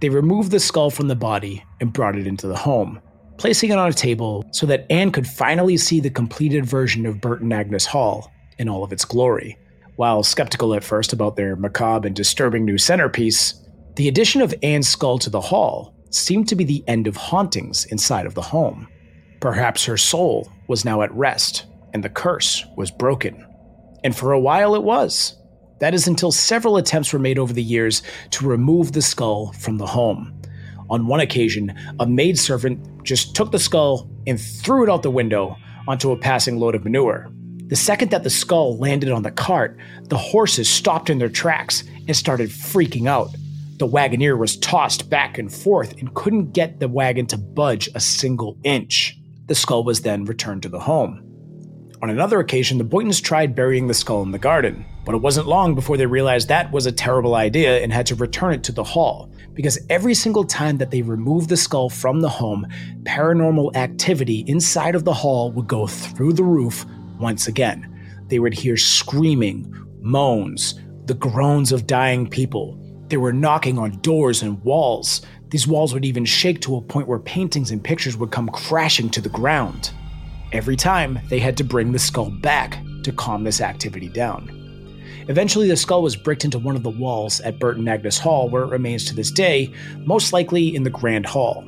They 0.00 0.08
removed 0.08 0.50
the 0.50 0.58
skull 0.58 0.90
from 0.90 1.08
the 1.08 1.16
body 1.16 1.64
and 1.80 1.92
brought 1.92 2.16
it 2.16 2.26
into 2.26 2.48
the 2.48 2.56
home, 2.56 3.00
placing 3.36 3.70
it 3.70 3.78
on 3.78 3.88
a 3.88 3.92
table 3.92 4.44
so 4.50 4.66
that 4.66 4.86
Anne 4.90 5.12
could 5.12 5.26
finally 5.26 5.76
see 5.76 6.00
the 6.00 6.10
completed 6.10 6.66
version 6.66 7.06
of 7.06 7.20
Burton 7.20 7.52
Agnes 7.52 7.86
Hall 7.86 8.32
in 8.58 8.68
all 8.68 8.82
of 8.82 8.92
its 8.92 9.04
glory. 9.04 9.56
While 9.94 10.24
skeptical 10.24 10.74
at 10.74 10.84
first 10.84 11.12
about 11.12 11.36
their 11.36 11.54
macabre 11.54 12.08
and 12.08 12.16
disturbing 12.16 12.64
new 12.64 12.78
centerpiece, 12.78 13.54
the 13.94 14.08
addition 14.08 14.42
of 14.42 14.54
Anne's 14.62 14.88
skull 14.88 15.18
to 15.18 15.30
the 15.30 15.40
hall 15.40 15.94
seemed 16.10 16.48
to 16.48 16.56
be 16.56 16.64
the 16.64 16.84
end 16.88 17.06
of 17.06 17.16
hauntings 17.16 17.84
inside 17.86 18.26
of 18.26 18.34
the 18.34 18.42
home. 18.42 18.88
Perhaps 19.40 19.84
her 19.84 19.96
soul 19.96 20.50
was 20.66 20.84
now 20.84 21.02
at 21.02 21.12
rest 21.14 21.66
and 21.92 22.02
the 22.04 22.08
curse 22.08 22.64
was 22.76 22.90
broken. 22.90 23.46
And 24.04 24.16
for 24.16 24.32
a 24.32 24.40
while 24.40 24.74
it 24.74 24.82
was. 24.82 25.36
That 25.80 25.94
is 25.94 26.08
until 26.08 26.32
several 26.32 26.76
attempts 26.76 27.12
were 27.12 27.18
made 27.18 27.38
over 27.38 27.52
the 27.52 27.62
years 27.62 28.02
to 28.30 28.48
remove 28.48 28.92
the 28.92 29.02
skull 29.02 29.52
from 29.52 29.78
the 29.78 29.86
home. 29.86 30.34
On 30.90 31.06
one 31.06 31.20
occasion, 31.20 31.74
a 32.00 32.06
maidservant 32.06 33.04
just 33.04 33.36
took 33.36 33.52
the 33.52 33.58
skull 33.58 34.10
and 34.26 34.40
threw 34.40 34.82
it 34.82 34.90
out 34.90 35.02
the 35.02 35.10
window 35.10 35.56
onto 35.86 36.10
a 36.10 36.16
passing 36.16 36.58
load 36.58 36.74
of 36.74 36.84
manure. 36.84 37.30
The 37.68 37.76
second 37.76 38.10
that 38.10 38.24
the 38.24 38.30
skull 38.30 38.78
landed 38.78 39.10
on 39.10 39.22
the 39.22 39.30
cart, 39.30 39.76
the 40.04 40.16
horses 40.16 40.68
stopped 40.68 41.10
in 41.10 41.18
their 41.18 41.28
tracks 41.28 41.84
and 42.06 42.16
started 42.16 42.48
freaking 42.48 43.06
out. 43.06 43.28
The 43.76 43.86
Wagoneer 43.86 44.38
was 44.38 44.56
tossed 44.56 45.10
back 45.10 45.38
and 45.38 45.52
forth 45.52 45.92
and 45.98 46.14
couldn't 46.14 46.52
get 46.52 46.80
the 46.80 46.88
wagon 46.88 47.26
to 47.26 47.36
budge 47.36 47.88
a 47.94 48.00
single 48.00 48.58
inch. 48.64 49.16
The 49.46 49.54
skull 49.54 49.84
was 49.84 50.00
then 50.00 50.24
returned 50.24 50.62
to 50.62 50.68
the 50.68 50.80
home. 50.80 51.27
On 52.00 52.10
another 52.10 52.38
occasion, 52.38 52.78
the 52.78 52.84
Boyntons 52.84 53.22
tried 53.22 53.56
burying 53.56 53.88
the 53.88 53.94
skull 53.94 54.22
in 54.22 54.30
the 54.30 54.38
garden, 54.38 54.84
but 55.04 55.14
it 55.14 55.20
wasn't 55.20 55.48
long 55.48 55.74
before 55.74 55.96
they 55.96 56.06
realized 56.06 56.48
that 56.48 56.70
was 56.70 56.86
a 56.86 56.92
terrible 56.92 57.34
idea 57.34 57.82
and 57.82 57.92
had 57.92 58.06
to 58.06 58.14
return 58.14 58.54
it 58.54 58.62
to 58.64 58.72
the 58.72 58.84
hall. 58.84 59.30
Because 59.54 59.78
every 59.90 60.14
single 60.14 60.44
time 60.44 60.78
that 60.78 60.92
they 60.92 61.02
removed 61.02 61.48
the 61.48 61.56
skull 61.56 61.90
from 61.90 62.20
the 62.20 62.28
home, 62.28 62.66
paranormal 63.02 63.74
activity 63.74 64.44
inside 64.46 64.94
of 64.94 65.04
the 65.04 65.12
hall 65.12 65.50
would 65.52 65.66
go 65.66 65.88
through 65.88 66.34
the 66.34 66.44
roof 66.44 66.86
once 67.18 67.48
again. 67.48 67.92
They 68.28 68.38
would 68.38 68.54
hear 68.54 68.76
screaming, 68.76 69.74
moans, 70.00 70.80
the 71.06 71.14
groans 71.14 71.72
of 71.72 71.86
dying 71.86 72.28
people, 72.28 72.78
they 73.08 73.16
were 73.16 73.32
knocking 73.32 73.78
on 73.78 73.98
doors 74.00 74.42
and 74.42 74.62
walls. 74.64 75.22
These 75.48 75.66
walls 75.66 75.94
would 75.94 76.04
even 76.04 76.26
shake 76.26 76.60
to 76.62 76.76
a 76.76 76.82
point 76.82 77.08
where 77.08 77.18
paintings 77.18 77.70
and 77.70 77.82
pictures 77.82 78.16
would 78.18 78.30
come 78.30 78.48
crashing 78.48 79.08
to 79.10 79.20
the 79.20 79.30
ground. 79.30 79.92
Every 80.52 80.76
time, 80.76 81.18
they 81.28 81.38
had 81.38 81.56
to 81.58 81.64
bring 81.64 81.92
the 81.92 81.98
skull 81.98 82.30
back 82.30 82.78
to 83.02 83.12
calm 83.12 83.44
this 83.44 83.60
activity 83.60 84.08
down. 84.08 84.54
Eventually, 85.28 85.68
the 85.68 85.76
skull 85.76 86.02
was 86.02 86.16
bricked 86.16 86.44
into 86.44 86.58
one 86.58 86.74
of 86.74 86.82
the 86.82 86.90
walls 86.90 87.40
at 87.40 87.58
Burton 87.58 87.86
Agnes 87.86 88.18
Hall, 88.18 88.48
where 88.48 88.62
it 88.62 88.70
remains 88.70 89.04
to 89.04 89.14
this 89.14 89.30
day, 89.30 89.70
most 90.06 90.32
likely 90.32 90.74
in 90.74 90.84
the 90.84 90.90
Grand 90.90 91.26
Hall. 91.26 91.62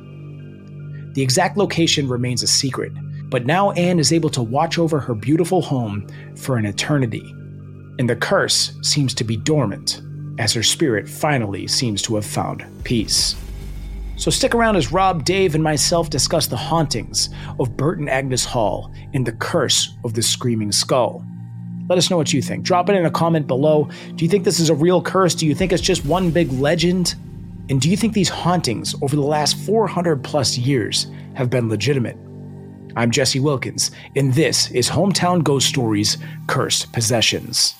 The 1.13 1.21
exact 1.21 1.57
location 1.57 2.07
remains 2.07 2.41
a 2.41 2.47
secret, 2.47 2.91
but 3.29 3.45
now 3.45 3.71
Anne 3.71 3.99
is 3.99 4.11
able 4.11 4.31
to 4.31 4.41
watch 4.41 4.79
over 4.79 4.99
her 4.99 5.13
beautiful 5.13 5.61
home 5.61 6.07
for 6.35 6.57
an 6.57 6.65
eternity, 6.65 7.23
and 7.99 8.09
the 8.09 8.15
curse 8.15 8.73
seems 8.81 9.13
to 9.13 9.23
be 9.23 9.37
dormant 9.37 10.01
as 10.39 10.53
her 10.53 10.63
spirit 10.63 11.07
finally 11.07 11.67
seems 11.67 12.01
to 12.01 12.15
have 12.15 12.25
found 12.25 12.65
peace. 12.83 13.35
So 14.21 14.29
stick 14.29 14.53
around 14.53 14.75
as 14.75 14.91
Rob, 14.91 15.25
Dave, 15.25 15.55
and 15.55 15.63
myself 15.63 16.11
discuss 16.11 16.45
the 16.45 16.55
hauntings 16.55 17.31
of 17.59 17.75
Burton 17.75 18.07
Agnes 18.07 18.45
Hall 18.45 18.93
and 19.15 19.25
the 19.25 19.31
curse 19.31 19.97
of 20.03 20.13
the 20.13 20.21
Screaming 20.21 20.71
Skull. 20.71 21.25
Let 21.89 21.97
us 21.97 22.11
know 22.11 22.17
what 22.17 22.31
you 22.31 22.39
think. 22.39 22.63
Drop 22.63 22.87
it 22.87 22.95
in 22.95 23.07
a 23.07 23.09
comment 23.09 23.47
below. 23.47 23.89
Do 24.13 24.23
you 24.23 24.29
think 24.29 24.43
this 24.43 24.59
is 24.59 24.69
a 24.69 24.75
real 24.75 25.01
curse? 25.01 25.33
Do 25.33 25.47
you 25.47 25.55
think 25.55 25.73
it's 25.73 25.81
just 25.81 26.05
one 26.05 26.29
big 26.29 26.51
legend? 26.51 27.15
And 27.71 27.81
do 27.81 27.89
you 27.89 27.97
think 27.97 28.13
these 28.13 28.29
hauntings 28.29 28.93
over 29.01 29.15
the 29.15 29.23
last 29.23 29.57
400 29.57 30.23
plus 30.23 30.55
years 30.55 31.07
have 31.33 31.49
been 31.49 31.67
legitimate? 31.67 32.15
I'm 32.95 33.09
Jesse 33.09 33.39
Wilkins, 33.39 33.89
and 34.15 34.35
this 34.35 34.69
is 34.69 34.87
Hometown 34.87 35.43
Ghost 35.43 35.67
Stories 35.67 36.19
Cursed 36.45 36.93
Possessions. 36.93 37.73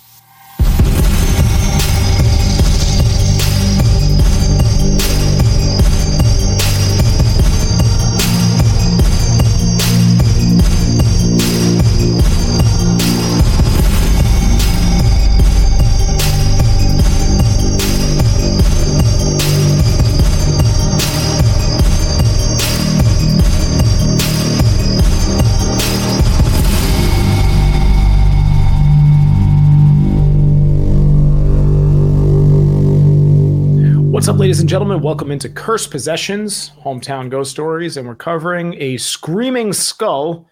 Ladies 34.37 34.59
and 34.61 34.69
gentlemen. 34.69 35.01
Welcome 35.01 35.29
into 35.29 35.49
Curse 35.49 35.87
Possessions, 35.87 36.71
Hometown 36.81 37.29
Ghost 37.29 37.51
Stories, 37.51 37.97
and 37.97 38.07
we're 38.07 38.15
covering 38.15 38.75
a 38.79 38.95
screaming 38.97 39.73
skull 39.73 40.49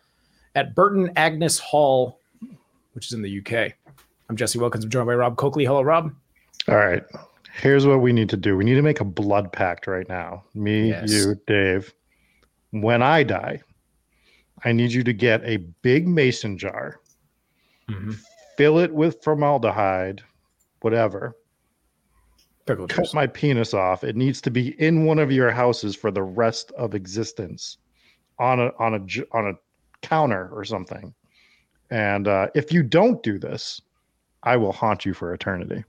at 0.55 0.75
Burton 0.75 1.11
Agnes 1.15 1.59
Hall, 1.59 2.19
which 2.93 3.07
is 3.07 3.13
in 3.13 3.21
the 3.21 3.39
UK. 3.39 3.73
I'm 4.29 4.35
Jesse 4.35 4.59
Wilkins. 4.59 4.83
I'm 4.83 4.89
joined 4.89 5.07
by 5.07 5.15
Rob 5.15 5.37
Coakley. 5.37 5.65
Hello, 5.65 5.81
Rob. 5.81 6.13
All 6.67 6.75
right. 6.75 7.03
Here's 7.53 7.87
what 7.87 8.01
we 8.01 8.11
need 8.11 8.27
to 8.29 8.37
do. 8.37 8.57
We 8.57 8.65
need 8.65 8.75
to 8.75 8.81
make 8.81 8.99
a 8.99 9.05
blood 9.05 9.51
pact 9.53 9.87
right 9.87 10.07
now. 10.09 10.43
Me, 10.53 10.89
yes. 10.89 11.09
you, 11.09 11.39
Dave. 11.47 11.93
When 12.71 13.01
I 13.01 13.23
die, 13.23 13.61
I 14.65 14.73
need 14.73 14.91
you 14.91 15.03
to 15.03 15.13
get 15.13 15.41
a 15.45 15.57
big 15.57 16.07
mason 16.07 16.57
jar, 16.57 16.99
mm-hmm. 17.89 18.11
fill 18.57 18.79
it 18.79 18.93
with 18.93 19.23
formaldehyde, 19.23 20.21
whatever 20.81 21.35
Pickle 22.69 22.87
cut 22.87 23.05
juice. 23.05 23.13
my 23.13 23.27
penis 23.27 23.73
off. 23.73 24.03
It 24.03 24.15
needs 24.15 24.41
to 24.41 24.51
be 24.51 24.79
in 24.79 25.05
one 25.05 25.19
of 25.19 25.31
your 25.31 25.51
houses 25.51 25.95
for 25.95 26.11
the 26.11 26.21
rest 26.21 26.71
of 26.73 26.93
existence, 26.93 27.77
on 28.37 28.59
a 28.59 28.71
on 28.79 28.93
a 28.93 28.99
on 29.35 29.47
a 29.47 29.53
counter 30.01 30.49
or 30.53 30.63
something. 30.63 31.13
And 31.89 32.27
uh, 32.27 32.47
if 32.53 32.71
you 32.71 32.83
don't 32.83 33.23
do 33.23 33.39
this, 33.39 33.81
I 34.43 34.55
will 34.57 34.71
haunt 34.71 35.05
you 35.05 35.13
for 35.13 35.33
eternity. 35.33 35.83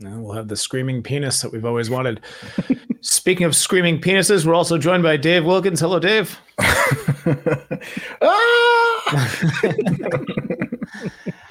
Now 0.00 0.18
we'll 0.18 0.34
have 0.34 0.48
the 0.48 0.56
screaming 0.56 1.04
penis 1.04 1.40
that 1.42 1.52
we've 1.52 1.64
always 1.64 1.88
wanted. 1.88 2.20
Speaking 3.00 3.46
of 3.46 3.54
screaming 3.54 4.00
penises, 4.00 4.44
we're 4.44 4.54
also 4.54 4.76
joined 4.76 5.04
by 5.04 5.16
Dave 5.16 5.44
Wilkins. 5.44 5.78
Hello, 5.78 6.00
Dave. 6.00 6.36
ah! 8.22 9.00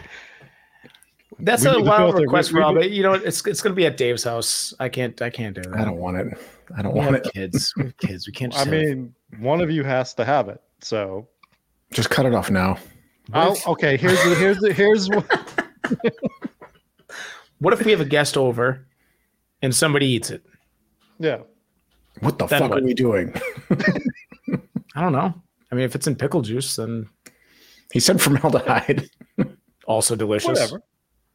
That's 1.44 1.66
we 1.66 1.72
a 1.72 1.80
wild 1.82 2.16
request, 2.16 2.54
we, 2.54 2.60
Rob. 2.60 2.78
We, 2.78 2.88
you 2.88 3.04
know, 3.04 3.14
it's 3.14 3.46
it's 3.46 3.62
going 3.62 3.74
to 3.74 3.76
be 3.76 3.86
at 3.86 3.98
Dave's 3.98 4.24
house. 4.24 4.74
I 4.80 4.88
can't 4.88 5.22
I 5.22 5.30
can't 5.30 5.54
do 5.54 5.62
that. 5.62 5.78
I 5.78 5.84
don't 5.84 5.98
want 5.98 6.16
it. 6.16 6.38
I 6.78 6.82
don't 6.82 6.94
we 6.94 7.02
want 7.02 7.18
it. 7.18 7.28
Kids, 7.34 7.74
we 7.76 7.92
kids. 7.98 8.26
We 8.26 8.32
can't. 8.32 8.58
I 8.58 8.64
mean, 8.64 9.14
one 9.40 9.60
of 9.60 9.70
you 9.70 9.84
has 9.84 10.14
to 10.16 10.26
have 10.26 10.48
it. 10.48 10.62
So 10.82 11.28
just 11.92 12.10
cut 12.10 12.26
it 12.26 12.34
off 12.34 12.50
now. 12.50 12.78
Oh, 13.34 13.58
okay. 13.68 13.98
Here's 13.98 14.24
the 14.24 14.36
here's 14.36 14.58
the 14.60 14.72
here's 14.72 15.10
what. 15.10 15.66
what 17.60 17.74
if 17.74 17.84
we 17.84 17.92
have 17.92 18.00
a 18.02 18.06
guest 18.06 18.38
over, 18.38 18.88
and 19.62 19.76
somebody 19.76 20.06
eats 20.06 20.32
it? 20.32 20.46
Yeah. 21.20 21.40
What 22.22 22.40
the 22.40 22.48
then 22.48 22.62
fuck 22.62 22.70
what? 22.72 22.80
are 22.80 22.86
we 22.86 22.94
doing? 22.94 23.34
I 24.96 25.02
don't 25.02 25.12
know. 25.12 25.34
I 25.72 25.76
mean, 25.76 25.84
if 25.84 25.94
it's 25.94 26.08
in 26.08 26.16
pickle 26.16 26.42
juice, 26.42 26.78
then 26.78 27.10
he 27.92 28.00
said 28.00 28.22
formaldehyde. 28.22 29.10
also 29.88 30.16
delicious. 30.16 30.48
Whatever. 30.48 30.82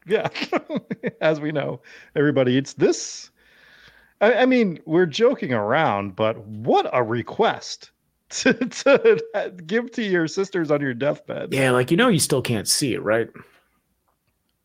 Yeah, 0.08 0.28
as 1.20 1.40
we 1.40 1.52
know, 1.52 1.80
everybody 2.16 2.54
eats 2.54 2.72
this. 2.72 3.30
I, 4.20 4.34
I, 4.34 4.46
mean, 4.46 4.80
we're 4.84 5.06
joking 5.06 5.52
around, 5.52 6.16
but 6.16 6.38
what 6.46 6.88
a 6.92 7.02
request 7.02 7.90
to, 8.30 8.54
to 8.54 9.52
give 9.66 9.92
to 9.92 10.02
your 10.02 10.26
sisters 10.26 10.70
on 10.70 10.80
your 10.80 10.94
deathbed. 10.94 11.52
Yeah, 11.52 11.70
like 11.70 11.90
you 11.90 11.96
know, 11.96 12.08
you 12.08 12.18
still 12.18 12.42
can't 12.42 12.68
see 12.68 12.94
it, 12.94 13.02
right? 13.02 13.28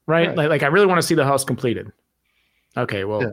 Right? 0.05 0.27
right. 0.27 0.37
Like, 0.37 0.49
like 0.49 0.63
I 0.63 0.67
really 0.67 0.87
want 0.87 0.99
to 0.99 1.07
see 1.07 1.15
the 1.15 1.25
house 1.25 1.43
completed. 1.43 1.91
Okay, 2.75 3.03
well, 3.03 3.21
yeah. 3.21 3.29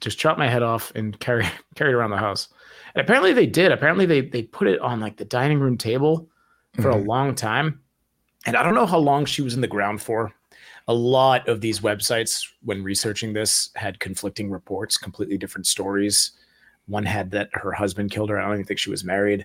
just 0.00 0.18
chop 0.18 0.38
my 0.38 0.48
head 0.48 0.62
off 0.62 0.92
and 0.94 1.18
carry 1.20 1.46
carry 1.74 1.92
it 1.92 1.94
around 1.94 2.10
the 2.10 2.16
house. 2.16 2.48
And 2.94 3.02
apparently 3.02 3.32
they 3.32 3.46
did. 3.46 3.72
Apparently 3.72 4.06
they 4.06 4.20
they 4.20 4.42
put 4.42 4.68
it 4.68 4.80
on 4.80 5.00
like 5.00 5.16
the 5.16 5.24
dining 5.24 5.58
room 5.58 5.78
table 5.78 6.28
for 6.74 6.90
mm-hmm. 6.90 7.00
a 7.00 7.04
long 7.04 7.34
time. 7.34 7.80
And 8.44 8.56
I 8.56 8.62
don't 8.62 8.74
know 8.74 8.86
how 8.86 8.98
long 8.98 9.24
she 9.24 9.42
was 9.42 9.54
in 9.54 9.60
the 9.60 9.68
ground 9.68 10.02
for 10.02 10.32
a 10.88 10.94
lot 10.94 11.48
of 11.48 11.60
these 11.60 11.80
websites, 11.80 12.46
when 12.62 12.82
researching 12.82 13.32
this, 13.32 13.70
had 13.74 14.00
conflicting 14.00 14.50
reports, 14.50 14.96
completely 14.96 15.38
different 15.38 15.66
stories. 15.66 16.32
One 16.86 17.04
had 17.04 17.30
that 17.30 17.50
her 17.52 17.72
husband 17.72 18.10
killed 18.10 18.30
her. 18.30 18.38
I 18.38 18.44
don't 18.44 18.54
even 18.54 18.64
think 18.64 18.80
she 18.80 18.90
was 18.90 19.04
married. 19.04 19.44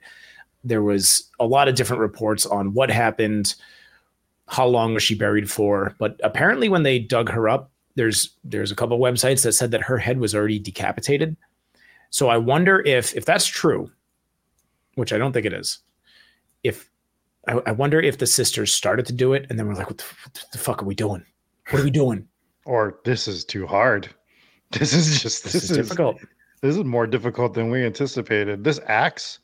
There 0.64 0.82
was 0.82 1.30
a 1.40 1.46
lot 1.46 1.68
of 1.68 1.76
different 1.76 2.02
reports 2.02 2.46
on 2.46 2.74
what 2.74 2.90
happened, 2.90 3.56
how 4.48 4.66
long 4.66 4.94
was 4.94 5.04
she 5.04 5.16
buried 5.16 5.50
for. 5.50 5.96
But 6.00 6.20
apparently, 6.24 6.70
when 6.70 6.84
they 6.84 7.00
dug 7.00 7.30
her 7.30 7.48
up, 7.48 7.72
there's 7.96 8.36
there's 8.44 8.72
a 8.72 8.76
couple 8.76 8.98
websites 9.00 9.44
that 9.44 9.54
said 9.54 9.72
that 9.72 9.82
her 9.82 9.98
head 9.98 10.20
was 10.20 10.34
already 10.34 10.60
decapitated. 10.60 11.36
So 12.10 12.30
I 12.30 12.38
wonder 12.38 12.82
if 12.82 13.16
if 13.16 13.26
that's 13.26 13.46
true, 13.46 13.92
which 14.96 15.14
I 15.14 15.18
don't 15.18 15.34
think 15.34 15.46
it 15.46 15.54
is. 15.54 15.80
If 16.64 16.90
I, 17.48 17.62
I, 17.66 17.72
wonder 17.72 18.00
if 18.00 18.18
the 18.18 18.28
sisters 18.28 18.74
started 18.74 19.06
to 19.08 19.14
do 19.14 19.34
it 19.34 19.46
and 19.50 19.58
then 19.58 19.68
we're 19.68 19.76
like, 19.76 19.88
what 19.88 19.98
the, 19.98 20.04
what 20.24 20.46
the, 20.52 20.58
fuck 20.58 20.84
are 20.84 20.86
we 20.86 20.96
doing? 20.96 21.24
What 21.70 21.82
are 21.82 21.84
we 21.84 21.92
doing? 21.92 22.28
Or 22.66 23.00
this 23.06 23.28
is 23.28 23.46
too 23.46 23.66
hard. 23.66 24.10
This 24.72 24.92
is 24.92 25.22
just 25.22 25.46
this, 25.46 25.54
this 25.54 25.64
is, 25.64 25.72
is 25.72 25.78
difficult. 25.78 26.18
This 26.62 26.76
is 26.76 26.84
more 26.84 27.08
difficult 27.08 27.54
than 27.54 27.72
we 27.72 27.86
anticipated. 27.86 28.66
This 28.66 28.82
axe 28.88 29.40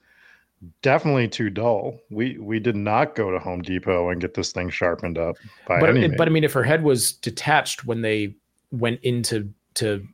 definitely 0.81 1.27
too 1.27 1.49
dull. 1.49 1.99
We 2.09 2.37
we 2.39 2.59
did 2.59 2.75
not 2.75 3.15
go 3.15 3.31
to 3.31 3.39
Home 3.39 3.61
Depot 3.61 4.09
and 4.09 4.19
get 4.19 4.33
this 4.33 4.51
thing 4.51 4.69
sharpened 4.69 5.17
up 5.17 5.37
by 5.67 5.79
but, 5.79 5.89
any 5.91 6.03
it, 6.03 6.17
But 6.17 6.27
I 6.27 6.31
mean, 6.31 6.43
if 6.43 6.53
her 6.53 6.63
head 6.63 6.83
was 6.83 7.13
detached 7.13 7.85
when 7.85 8.01
they 8.01 8.35
went 8.71 8.99
into 9.01 9.49
to 9.75 10.05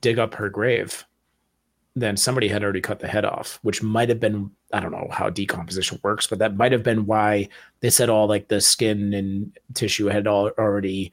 dig 0.00 0.18
up 0.18 0.34
her 0.34 0.48
grave, 0.48 1.04
then 1.96 2.16
somebody 2.16 2.48
had 2.48 2.64
already 2.64 2.80
cut 2.80 2.98
the 2.98 3.08
head 3.08 3.24
off, 3.24 3.58
which 3.62 3.82
might 3.82 4.08
have 4.08 4.20
been 4.20 4.50
I 4.72 4.80
don't 4.80 4.90
know 4.90 5.08
how 5.12 5.30
decomposition 5.30 6.00
works, 6.02 6.26
but 6.26 6.40
that 6.40 6.56
might 6.56 6.72
have 6.72 6.82
been 6.82 7.06
why 7.06 7.48
they 7.80 7.90
said 7.90 8.08
all 8.08 8.26
like 8.26 8.48
the 8.48 8.60
skin 8.60 9.14
and 9.14 9.56
tissue 9.74 10.06
had 10.06 10.26
all 10.26 10.50
already 10.58 11.12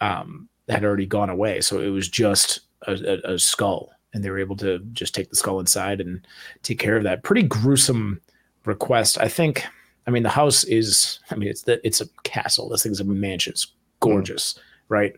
um 0.00 0.48
had 0.68 0.84
already 0.84 1.06
gone 1.06 1.28
away. 1.28 1.60
So 1.60 1.80
it 1.80 1.90
was 1.90 2.08
just 2.08 2.60
a, 2.86 2.92
a, 2.92 3.34
a, 3.34 3.38
skull, 3.38 3.90
and 4.14 4.24
they 4.24 4.30
were 4.30 4.38
able 4.38 4.56
to 4.56 4.78
just 4.92 5.14
take 5.14 5.28
the 5.28 5.36
skull 5.36 5.60
inside 5.60 6.00
and 6.00 6.26
take 6.62 6.78
care 6.78 6.96
of 6.96 7.04
that. 7.04 7.22
Pretty 7.22 7.42
gruesome 7.42 8.20
request. 8.64 9.18
I 9.18 9.28
think. 9.28 9.64
I 10.06 10.10
mean, 10.10 10.22
the 10.22 10.30
house 10.30 10.64
is. 10.64 11.18
I 11.30 11.34
mean, 11.34 11.48
it's 11.48 11.62
the 11.62 11.86
it's 11.86 12.00
a 12.00 12.08
castle. 12.22 12.70
This 12.70 12.82
thing's 12.82 13.00
a 13.00 13.04
mansion. 13.04 13.52
It's 13.52 13.66
gorgeous, 14.00 14.54
mm. 14.54 14.60
right? 14.88 15.14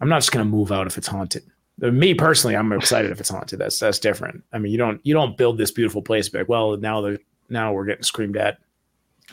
I'm 0.00 0.08
not 0.08 0.20
just 0.20 0.32
gonna 0.32 0.44
move 0.44 0.72
out 0.72 0.88
if 0.88 0.98
it's 0.98 1.06
haunted. 1.06 1.44
Me 1.78 2.14
personally, 2.14 2.56
I'm 2.56 2.72
excited 2.72 3.10
if 3.10 3.20
it's 3.20 3.30
haunted. 3.30 3.58
That's 3.58 3.78
that's 3.78 3.98
different. 3.98 4.44
I 4.52 4.58
mean, 4.58 4.70
you 4.70 4.78
don't 4.78 5.00
you 5.04 5.12
don't 5.12 5.36
build 5.36 5.58
this 5.58 5.72
beautiful 5.72 6.02
place 6.02 6.28
back. 6.28 6.48
Well, 6.48 6.76
now 6.76 7.00
the 7.00 7.18
now 7.48 7.72
we're 7.72 7.84
getting 7.84 8.04
screamed 8.04 8.36
at. 8.36 8.58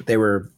They 0.05 0.17
were 0.17 0.49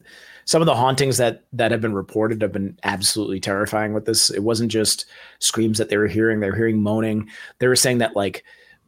some 0.46 0.62
of 0.62 0.66
the 0.66 0.76
hauntings 0.76 1.18
that 1.18 1.44
that 1.52 1.72
have 1.72 1.82
been 1.82 1.94
reported 1.94 2.42
have 2.42 2.54
been 2.54 2.78
absolutely 2.84 3.40
terrifying 3.40 3.94
with 3.94 4.06
this. 4.06 4.30
It 4.30 4.44
wasn't 4.44 4.72
just 4.72 5.06
screams 5.40 5.78
that 5.78 5.90
they 5.90 5.98
were 5.98 6.08
hearing; 6.08 6.40
they 6.40 6.50
were 6.50 6.56
hearing 6.56 6.82
moaning. 6.82 7.30
They 7.60 7.68
were 7.68 7.76
saying 7.76 7.98
that 7.98 8.16
like 8.16 8.46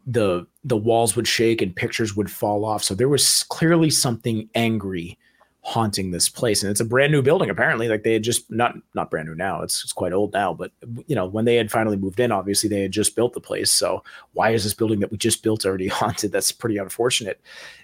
the 0.07 0.47
the 0.63 0.77
walls 0.77 1.17
would 1.17 1.27
shake 1.27 1.61
and 1.61 1.75
pictures 1.75 2.15
would 2.15 2.31
fall 2.31 2.63
off. 2.63 2.83
So 2.83 2.95
there 2.95 3.09
was 3.09 3.43
clearly 3.49 3.89
something 3.89 4.49
angry 4.55 5.17
haunting 5.65 6.12
this 6.12 6.29
place. 6.29 6.62
And 6.62 6.69
it's 6.69 6.79
a 6.79 6.86
brand 6.86 7.12
new 7.12 7.24
building 7.24 7.50
apparently. 7.50 7.89
Like 7.89 8.03
they 8.03 8.13
had 8.13 8.22
just 8.22 8.50
not 8.51 8.75
not 8.93 9.10
brand 9.10 9.27
new 9.27 9.34
now. 9.34 9.63
It's, 9.63 9.84
it's 9.84 9.91
quite 9.91 10.13
old 10.13 10.31
now 10.31 10.53
but 10.53 10.72
you 11.07 11.15
know 11.15 11.25
when 11.25 11.45
they 11.45 11.55
had 11.55 11.72
finally 11.72 11.98
moved 11.98 12.19
in 12.19 12.31
obviously 12.31 12.69
they 12.69 12.81
had 12.81 12.91
just 12.91 13.15
built 13.15 13.34
the 13.34 13.41
place. 13.41 13.72
So 13.72 14.03
why 14.34 14.51
is 14.51 14.63
this 14.63 14.75
building 14.75 15.00
that 15.00 15.10
we 15.12 15.17
just 15.17 15.41
built 15.41 15.65
already 15.65 15.88
haunted? 16.00 16.31
That's 16.31 16.51
pretty 16.51 16.77
unfortunate. 16.77 17.41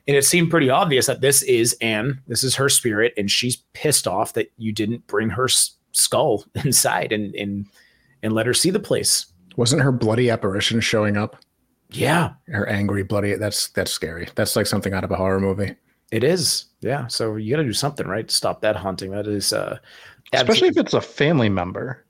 And 0.07 0.15
it 0.15 0.25
seemed 0.25 0.51
pretty 0.51 0.69
obvious 0.69 1.07
that 1.07 1.21
this 1.21 1.41
is 1.41 1.75
anne. 1.81 2.21
This 2.27 2.43
is 2.43 2.53
her 2.53 2.69
spirit 2.69 3.15
and 3.17 3.31
she's 3.31 3.55
pissed 3.73 4.07
off 4.07 4.33
that 4.33 4.51
you 4.59 4.71
didn't 4.71 5.07
bring 5.07 5.29
her 5.29 5.45
s- 5.45 5.71
skull 5.91 6.45
inside 6.63 7.11
and 7.11 7.33
and 7.33 7.65
and 8.21 8.33
let 8.33 8.45
her 8.45 8.53
see 8.53 8.69
the 8.69 8.79
place. 8.79 9.25
Wasn't 9.55 9.81
her 9.81 9.91
bloody 9.91 10.29
apparition 10.29 10.81
showing 10.81 11.17
up? 11.17 11.35
Yeah. 11.89 12.33
Her 12.47 12.69
angry 12.69 13.01
bloody 13.01 13.33
that's 13.37 13.69
that's 13.69 13.91
scary. 13.91 14.29
That's 14.35 14.55
like 14.55 14.67
something 14.67 14.93
out 14.93 15.03
of 15.03 15.09
a 15.09 15.15
horror 15.15 15.39
movie 15.39 15.75
it 16.11 16.23
is, 16.23 16.65
yeah. 16.81 17.07
So 17.07 17.37
you 17.37 17.51
got 17.51 17.61
to 17.61 17.67
do 17.67 17.73
something, 17.73 18.07
right? 18.07 18.29
Stop 18.29 18.61
that 18.61 18.75
haunting. 18.75 19.11
That 19.11 19.27
is, 19.27 19.53
uh, 19.53 19.79
especially 20.33 20.67
if 20.67 20.77
it's 20.77 20.93
a 20.93 21.01
family 21.01 21.49
member, 21.49 22.05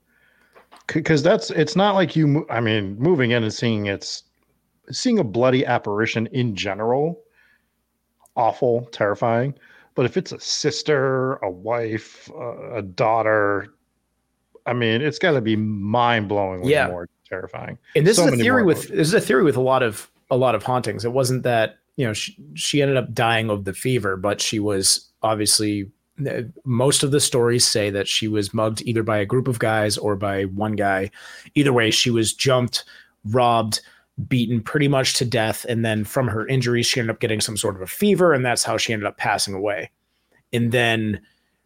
because 0.88 1.22
that's 1.22 1.50
it's 1.50 1.76
not 1.76 1.94
like 1.94 2.16
you. 2.16 2.46
I 2.50 2.60
mean, 2.60 2.98
moving 2.98 3.30
in 3.30 3.44
and 3.44 3.54
seeing 3.54 3.86
it's 3.86 4.24
seeing 4.90 5.18
a 5.18 5.24
bloody 5.24 5.64
apparition 5.64 6.26
in 6.28 6.56
general, 6.56 7.20
awful, 8.36 8.88
terrifying. 8.92 9.54
But 9.94 10.06
if 10.06 10.16
it's 10.16 10.32
a 10.32 10.40
sister, 10.40 11.34
a 11.36 11.50
wife, 11.50 12.30
uh, 12.34 12.76
a 12.76 12.82
daughter, 12.82 13.68
I 14.66 14.72
mean, 14.72 15.02
it's 15.02 15.18
got 15.18 15.32
to 15.32 15.40
be 15.40 15.54
mind 15.54 16.30
blowingly 16.30 16.70
yeah. 16.70 16.88
more 16.88 17.08
terrifying. 17.28 17.78
And 17.94 18.06
this 18.06 18.16
so 18.16 18.26
is 18.26 18.34
a 18.34 18.36
theory 18.36 18.64
with 18.64 18.88
this 18.88 19.08
is 19.08 19.14
a 19.14 19.20
theory 19.20 19.44
with 19.44 19.56
a 19.56 19.60
lot 19.60 19.82
of 19.82 20.10
a 20.30 20.36
lot 20.36 20.54
of 20.54 20.62
hauntings. 20.62 21.04
It 21.04 21.12
wasn't 21.12 21.42
that 21.44 21.78
you 22.02 22.08
know, 22.08 22.12
she, 22.12 22.36
she 22.54 22.82
ended 22.82 22.96
up 22.96 23.14
dying 23.14 23.48
of 23.48 23.64
the 23.64 23.72
fever, 23.72 24.16
but 24.16 24.40
she 24.40 24.58
was 24.58 25.08
obviously 25.22 25.88
uh, 26.28 26.42
most 26.64 27.04
of 27.04 27.12
the 27.12 27.20
stories 27.20 27.64
say 27.64 27.90
that 27.90 28.08
she 28.08 28.26
was 28.26 28.52
mugged 28.52 28.82
either 28.82 29.04
by 29.04 29.18
a 29.18 29.24
group 29.24 29.46
of 29.46 29.60
guys 29.60 29.96
or 29.96 30.16
by 30.16 30.46
one 30.46 30.72
guy. 30.72 31.08
Either 31.54 31.72
way, 31.72 31.92
she 31.92 32.10
was 32.10 32.34
jumped, 32.34 32.82
robbed, 33.26 33.80
beaten 34.26 34.60
pretty 34.60 34.88
much 34.88 35.14
to 35.14 35.24
death. 35.24 35.64
And 35.68 35.84
then 35.84 36.02
from 36.02 36.26
her 36.26 36.44
injuries, 36.48 36.86
she 36.86 36.98
ended 36.98 37.14
up 37.14 37.20
getting 37.20 37.40
some 37.40 37.56
sort 37.56 37.76
of 37.76 37.82
a 37.82 37.86
fever, 37.86 38.32
and 38.32 38.44
that's 38.44 38.64
how 38.64 38.76
she 38.76 38.92
ended 38.92 39.06
up 39.06 39.16
passing 39.16 39.54
away. 39.54 39.88
And 40.52 40.72
then, 40.72 41.20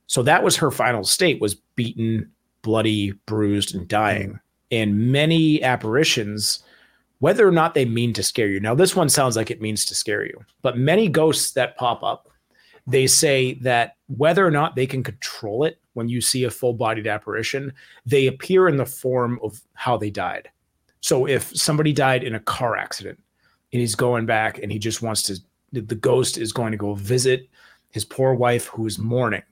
so 0.07 0.23
that 0.23 0.45
was 0.45 0.55
her 0.57 0.71
final 0.71 1.05
state 1.05 1.41
was 1.41 1.55
beaten, 1.55 2.31
bloody, 2.61 3.13
bruised, 3.25 3.75
and 3.75 3.89
dying. 3.89 4.29
Mm-hmm. 4.29 4.37
And 4.73 5.13
many 5.13 5.63
apparitions 5.63 6.63
whether 7.19 7.47
or 7.47 7.53
not 7.53 7.75
they 7.75 7.85
mean 7.85 8.13
to 8.13 8.23
scare 8.23 8.49
you. 8.49 8.61
Now, 8.61 8.75
this 8.75 8.95
one 8.95 9.09
sounds 9.09 9.37
like 9.37 9.51
it 9.51 9.63
means 9.63 9.85
to 9.87 9.95
scare 9.95 10.25
you, 10.25 10.45
but 10.63 10.77
many 10.77 11.09
ghosts 11.09 11.53
that 11.53 11.77
pop 11.77 12.03
up, 12.03 12.29
they 12.87 13.07
say 13.07 13.55
that 13.55 13.97
whether 14.07 14.47
or 14.47 14.51
not 14.51 14.77
they 14.77 14.87
can 14.87 15.03
control 15.03 15.65
it 15.65 15.81
when 15.95 16.09
you 16.09 16.21
see 16.21 16.45
a 16.45 16.51
full 16.51 16.75
bodied 16.75 17.07
apparition, 17.07 17.73
they 18.05 18.27
appear 18.27 18.69
in 18.69 18.77
the 18.77 18.87
form 18.87 19.41
of 19.43 19.61
how 19.75 19.97
they 19.97 20.11
died. 20.11 20.49
So 21.01 21.27
if 21.27 21.57
somebody 21.57 21.93
died 21.93 22.23
in 22.23 22.35
a 22.35 22.41
car 22.41 22.77
accident 22.77 23.19
and 23.73 23.81
he's 23.81 23.95
going 23.95 24.27
back 24.27 24.59
and 24.59 24.71
he 24.71 24.79
just 24.79 25.03
wants 25.03 25.23
to, 25.25 25.39
the 25.73 25.95
ghost 25.95 26.39
is 26.39 26.53
going 26.53 26.73
to 26.73 26.79
go 26.79 26.95
visit 26.95 27.49
his 27.91 28.05
poor 28.05 28.35
wife 28.35 28.67
who 28.67 28.87
is 28.87 28.99
mourning 28.99 29.43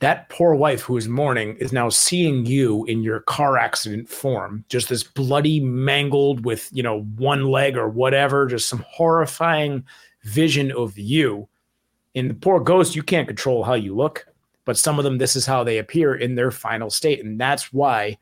that 0.00 0.28
poor 0.28 0.54
wife 0.54 0.82
who 0.82 0.96
is 0.96 1.08
mourning 1.08 1.56
is 1.56 1.72
now 1.72 1.88
seeing 1.88 2.46
you 2.46 2.84
in 2.84 3.02
your 3.02 3.20
car 3.20 3.58
accident 3.58 4.08
form, 4.08 4.64
just 4.68 4.88
this 4.88 5.02
bloody, 5.02 5.58
mangled 5.58 6.44
with, 6.44 6.68
you 6.72 6.82
know, 6.82 7.02
one 7.16 7.46
leg 7.46 7.76
or 7.76 7.88
whatever, 7.88 8.46
just 8.46 8.68
some 8.68 8.84
horrifying 8.88 9.84
vision 10.22 10.70
of 10.70 10.96
you. 10.96 11.48
In 12.14 12.28
the 12.28 12.34
poor 12.34 12.60
ghost, 12.60 12.94
you 12.94 13.02
can't 13.02 13.26
control 13.26 13.64
how 13.64 13.74
you 13.74 13.94
look, 13.94 14.26
but 14.64 14.78
some 14.78 14.98
of 14.98 15.04
them, 15.04 15.18
this 15.18 15.34
is 15.34 15.46
how 15.46 15.64
they 15.64 15.78
appear 15.78 16.14
in 16.14 16.36
their 16.36 16.52
final 16.52 16.90
state. 16.90 17.24
And 17.24 17.40
that's 17.40 17.72
why 17.72 18.18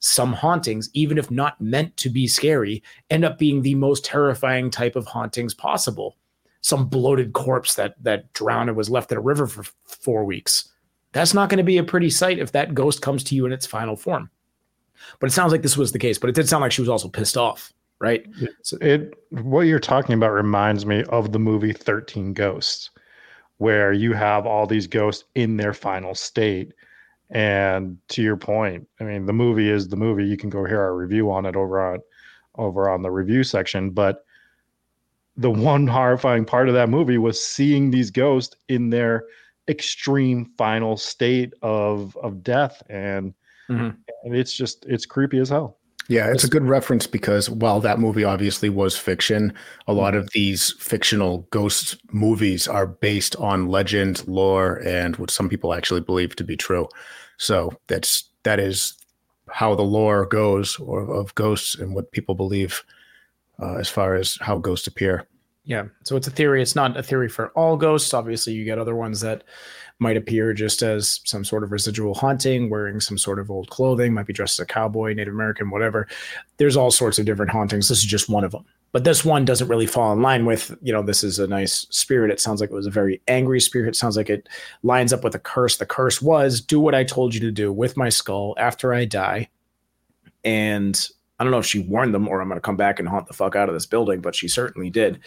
some 0.00 0.32
hauntings, 0.32 0.88
even 0.94 1.18
if 1.18 1.30
not 1.30 1.60
meant 1.60 1.94
to 1.98 2.08
be 2.08 2.26
scary, 2.26 2.82
end 3.10 3.24
up 3.24 3.38
being 3.38 3.60
the 3.60 3.74
most 3.74 4.04
terrifying 4.04 4.70
type 4.70 4.96
of 4.96 5.06
hauntings 5.06 5.52
possible. 5.52 6.16
Some 6.62 6.86
bloated 6.86 7.34
corpse 7.34 7.74
that 7.74 8.02
that 8.02 8.32
drowned 8.32 8.70
and 8.70 8.76
was 8.76 8.90
left 8.90 9.12
in 9.12 9.18
a 9.18 9.22
river 9.22 9.46
for 9.46 9.64
four 9.84 10.24
weeks 10.24 10.70
that's 11.18 11.34
not 11.34 11.48
going 11.48 11.58
to 11.58 11.64
be 11.64 11.78
a 11.78 11.84
pretty 11.84 12.10
sight 12.10 12.38
if 12.38 12.52
that 12.52 12.74
ghost 12.74 13.02
comes 13.02 13.24
to 13.24 13.34
you 13.34 13.44
in 13.44 13.50
its 13.50 13.66
final 13.66 13.96
form. 13.96 14.30
But 15.18 15.28
it 15.28 15.32
sounds 15.32 15.50
like 15.50 15.62
this 15.62 15.76
was 15.76 15.90
the 15.90 15.98
case. 15.98 16.16
But 16.16 16.30
it 16.30 16.36
did 16.36 16.48
sound 16.48 16.62
like 16.62 16.70
she 16.70 16.80
was 16.80 16.88
also 16.88 17.08
pissed 17.08 17.36
off, 17.36 17.72
right? 17.98 18.24
So, 18.62 18.78
it 18.80 19.14
what 19.30 19.62
you're 19.62 19.80
talking 19.80 20.14
about 20.14 20.30
reminds 20.30 20.86
me 20.86 21.02
of 21.08 21.32
the 21.32 21.40
movie 21.40 21.72
Thirteen 21.72 22.32
Ghosts, 22.34 22.90
where 23.56 23.92
you 23.92 24.12
have 24.12 24.46
all 24.46 24.64
these 24.66 24.86
ghosts 24.86 25.24
in 25.34 25.56
their 25.56 25.74
final 25.74 26.14
state. 26.14 26.72
And 27.30 27.98
to 28.08 28.22
your 28.22 28.36
point, 28.36 28.88
I 29.00 29.04
mean, 29.04 29.26
the 29.26 29.32
movie 29.32 29.70
is 29.70 29.88
the 29.88 29.96
movie. 29.96 30.24
You 30.24 30.36
can 30.36 30.50
go 30.50 30.64
hear 30.64 30.80
our 30.80 30.94
review 30.96 31.32
on 31.32 31.46
it 31.46 31.56
over 31.56 31.94
on 31.94 31.98
over 32.54 32.88
on 32.88 33.02
the 33.02 33.10
review 33.10 33.42
section. 33.42 33.90
But 33.90 34.24
the 35.36 35.50
one 35.50 35.86
horrifying 35.88 36.44
part 36.44 36.68
of 36.68 36.74
that 36.74 36.88
movie 36.88 37.18
was 37.18 37.44
seeing 37.44 37.90
these 37.90 38.12
ghosts 38.12 38.54
in 38.68 38.90
their 38.90 39.24
extreme 39.68 40.52
final 40.56 40.96
state 40.96 41.52
of 41.62 42.16
of 42.16 42.42
death 42.42 42.82
and, 42.88 43.34
mm-hmm. 43.68 43.90
and 44.24 44.36
it's 44.36 44.52
just 44.52 44.84
it's 44.86 45.06
creepy 45.06 45.38
as 45.38 45.48
hell. 45.48 45.78
Yeah 46.08 46.30
it's 46.32 46.44
a 46.44 46.48
good 46.48 46.64
reference 46.64 47.06
because 47.06 47.50
while 47.50 47.80
that 47.80 47.98
movie 47.98 48.24
obviously 48.24 48.70
was 48.70 48.96
fiction 48.96 49.52
a 49.86 49.92
lot 49.92 50.14
of 50.14 50.30
these 50.32 50.72
fictional 50.80 51.46
ghost 51.50 51.96
movies 52.12 52.66
are 52.66 52.86
based 52.86 53.36
on 53.36 53.68
legend 53.68 54.26
lore 54.26 54.80
and 54.86 55.16
what 55.16 55.30
some 55.30 55.50
people 55.50 55.74
actually 55.74 56.00
believe 56.00 56.34
to 56.36 56.44
be 56.44 56.56
true. 56.56 56.88
So 57.36 57.72
that's 57.88 58.30
that 58.44 58.58
is 58.58 58.96
how 59.50 59.74
the 59.74 59.82
lore 59.82 60.26
goes 60.26 60.78
or 60.78 61.14
of 61.14 61.34
ghosts 61.34 61.74
and 61.74 61.94
what 61.94 62.12
people 62.12 62.34
believe 62.34 62.82
uh, 63.60 63.74
as 63.74 63.88
far 63.88 64.14
as 64.14 64.38
how 64.40 64.58
ghosts 64.58 64.86
appear 64.86 65.26
yeah. 65.68 65.84
So 66.02 66.16
it's 66.16 66.26
a 66.26 66.30
theory. 66.30 66.62
It's 66.62 66.74
not 66.74 66.96
a 66.96 67.02
theory 67.02 67.28
for 67.28 67.50
all 67.50 67.76
ghosts. 67.76 68.14
Obviously, 68.14 68.54
you 68.54 68.64
get 68.64 68.78
other 68.78 68.96
ones 68.96 69.20
that 69.20 69.44
might 69.98 70.16
appear 70.16 70.54
just 70.54 70.80
as 70.80 71.20
some 71.24 71.44
sort 71.44 71.62
of 71.62 71.72
residual 71.72 72.14
haunting, 72.14 72.70
wearing 72.70 73.00
some 73.00 73.18
sort 73.18 73.38
of 73.38 73.50
old 73.50 73.68
clothing, 73.68 74.14
might 74.14 74.26
be 74.26 74.32
dressed 74.32 74.58
as 74.58 74.64
a 74.64 74.66
cowboy, 74.66 75.12
Native 75.12 75.34
American, 75.34 75.68
whatever. 75.68 76.08
There's 76.56 76.76
all 76.76 76.90
sorts 76.90 77.18
of 77.18 77.26
different 77.26 77.50
hauntings. 77.50 77.90
This 77.90 77.98
is 77.98 78.06
just 78.06 78.30
one 78.30 78.44
of 78.44 78.52
them. 78.52 78.64
But 78.92 79.04
this 79.04 79.26
one 79.26 79.44
doesn't 79.44 79.68
really 79.68 79.86
fall 79.86 80.10
in 80.14 80.22
line 80.22 80.46
with, 80.46 80.74
you 80.80 80.90
know, 80.90 81.02
this 81.02 81.22
is 81.22 81.38
a 81.38 81.46
nice 81.46 81.86
spirit. 81.90 82.30
It 82.30 82.40
sounds 82.40 82.62
like 82.62 82.70
it 82.70 82.74
was 82.74 82.86
a 82.86 82.90
very 82.90 83.20
angry 83.28 83.60
spirit. 83.60 83.88
It 83.88 83.96
sounds 83.96 84.16
like 84.16 84.30
it 84.30 84.48
lines 84.82 85.12
up 85.12 85.22
with 85.22 85.34
a 85.34 85.38
curse. 85.38 85.76
The 85.76 85.84
curse 85.84 86.22
was 86.22 86.62
do 86.62 86.80
what 86.80 86.94
I 86.94 87.04
told 87.04 87.34
you 87.34 87.40
to 87.40 87.50
do 87.50 87.74
with 87.74 87.94
my 87.94 88.08
skull 88.08 88.54
after 88.56 88.94
I 88.94 89.04
die. 89.04 89.50
And 90.44 90.98
I 91.38 91.44
don't 91.44 91.50
know 91.50 91.58
if 91.58 91.66
she 91.66 91.80
warned 91.80 92.14
them 92.14 92.26
or 92.26 92.40
I'm 92.40 92.48
going 92.48 92.56
to 92.56 92.64
come 92.64 92.76
back 92.76 92.98
and 92.98 93.08
haunt 93.08 93.28
the 93.28 93.34
fuck 93.34 93.54
out 93.54 93.68
of 93.68 93.74
this 93.74 93.86
building, 93.86 94.20
but 94.20 94.34
she 94.34 94.48
certainly 94.48 94.90
did. 94.90 95.20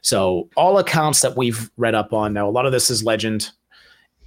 So, 0.00 0.48
all 0.56 0.78
accounts 0.78 1.20
that 1.20 1.36
we've 1.36 1.70
read 1.76 1.94
up 1.94 2.12
on 2.12 2.32
now, 2.32 2.48
a 2.48 2.50
lot 2.50 2.66
of 2.66 2.72
this 2.72 2.90
is 2.90 3.04
legend. 3.04 3.50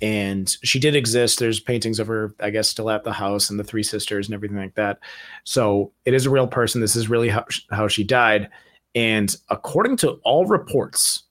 And 0.04 0.50
she 0.64 0.80
did 0.80 0.96
exist. 0.96 1.38
There's 1.38 1.60
paintings 1.60 2.00
of 2.00 2.08
her, 2.08 2.34
I 2.40 2.50
guess, 2.50 2.68
still 2.68 2.90
at 2.90 3.04
the 3.04 3.14
house 3.14 3.52
and 3.52 3.60
the 3.60 3.64
three 3.64 3.84
sisters 3.84 4.28
and 4.28 4.34
everything 4.34 4.58
like 4.58 4.76
that. 4.76 5.00
So, 5.44 5.92
it 6.06 6.14
is 6.14 6.26
a 6.26 6.32
real 6.32 6.48
person. 6.48 6.82
This 6.82 6.96
is 6.96 7.10
really 7.10 7.30
how, 7.30 7.46
how 7.72 7.88
she 7.88 8.04
died. 8.04 8.50
And 8.94 9.36
according 9.50 9.98
to 9.98 10.20
all 10.24 10.46
reports, 10.46 11.24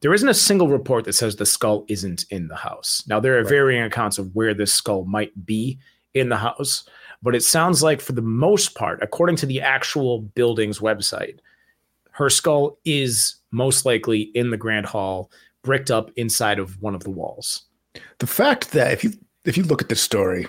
there 0.00 0.14
isn't 0.14 0.28
a 0.28 0.34
single 0.34 0.68
report 0.68 1.04
that 1.04 1.14
says 1.14 1.34
the 1.34 1.46
skull 1.46 1.84
isn't 1.88 2.26
in 2.30 2.46
the 2.48 2.56
house. 2.56 3.02
Now, 3.08 3.18
there 3.18 3.34
are 3.34 3.42
right. 3.42 3.48
varying 3.48 3.82
accounts 3.82 4.18
of 4.18 4.32
where 4.34 4.54
this 4.54 4.72
skull 4.72 5.04
might 5.04 5.44
be 5.44 5.78
in 6.14 6.28
the 6.28 6.36
house 6.36 6.84
but 7.22 7.34
it 7.34 7.42
sounds 7.42 7.82
like, 7.82 8.00
for 8.00 8.12
the 8.12 8.22
most 8.22 8.74
part, 8.74 9.02
according 9.02 9.36
to 9.36 9.46
the 9.46 9.60
actual 9.60 10.20
building's 10.20 10.78
website, 10.78 11.38
her 12.12 12.30
skull 12.30 12.78
is 12.84 13.36
most 13.50 13.84
likely 13.84 14.30
in 14.34 14.50
the 14.50 14.56
Grand 14.56 14.86
Hall, 14.86 15.30
bricked 15.62 15.90
up 15.90 16.10
inside 16.16 16.58
of 16.58 16.80
one 16.80 16.94
of 16.94 17.04
the 17.04 17.10
walls. 17.10 17.64
The 18.18 18.26
fact 18.26 18.72
that 18.72 18.92
if 18.92 19.04
you 19.04 19.12
if 19.44 19.56
you 19.56 19.64
look 19.64 19.80
at 19.80 19.88
this 19.88 20.00
story, 20.00 20.46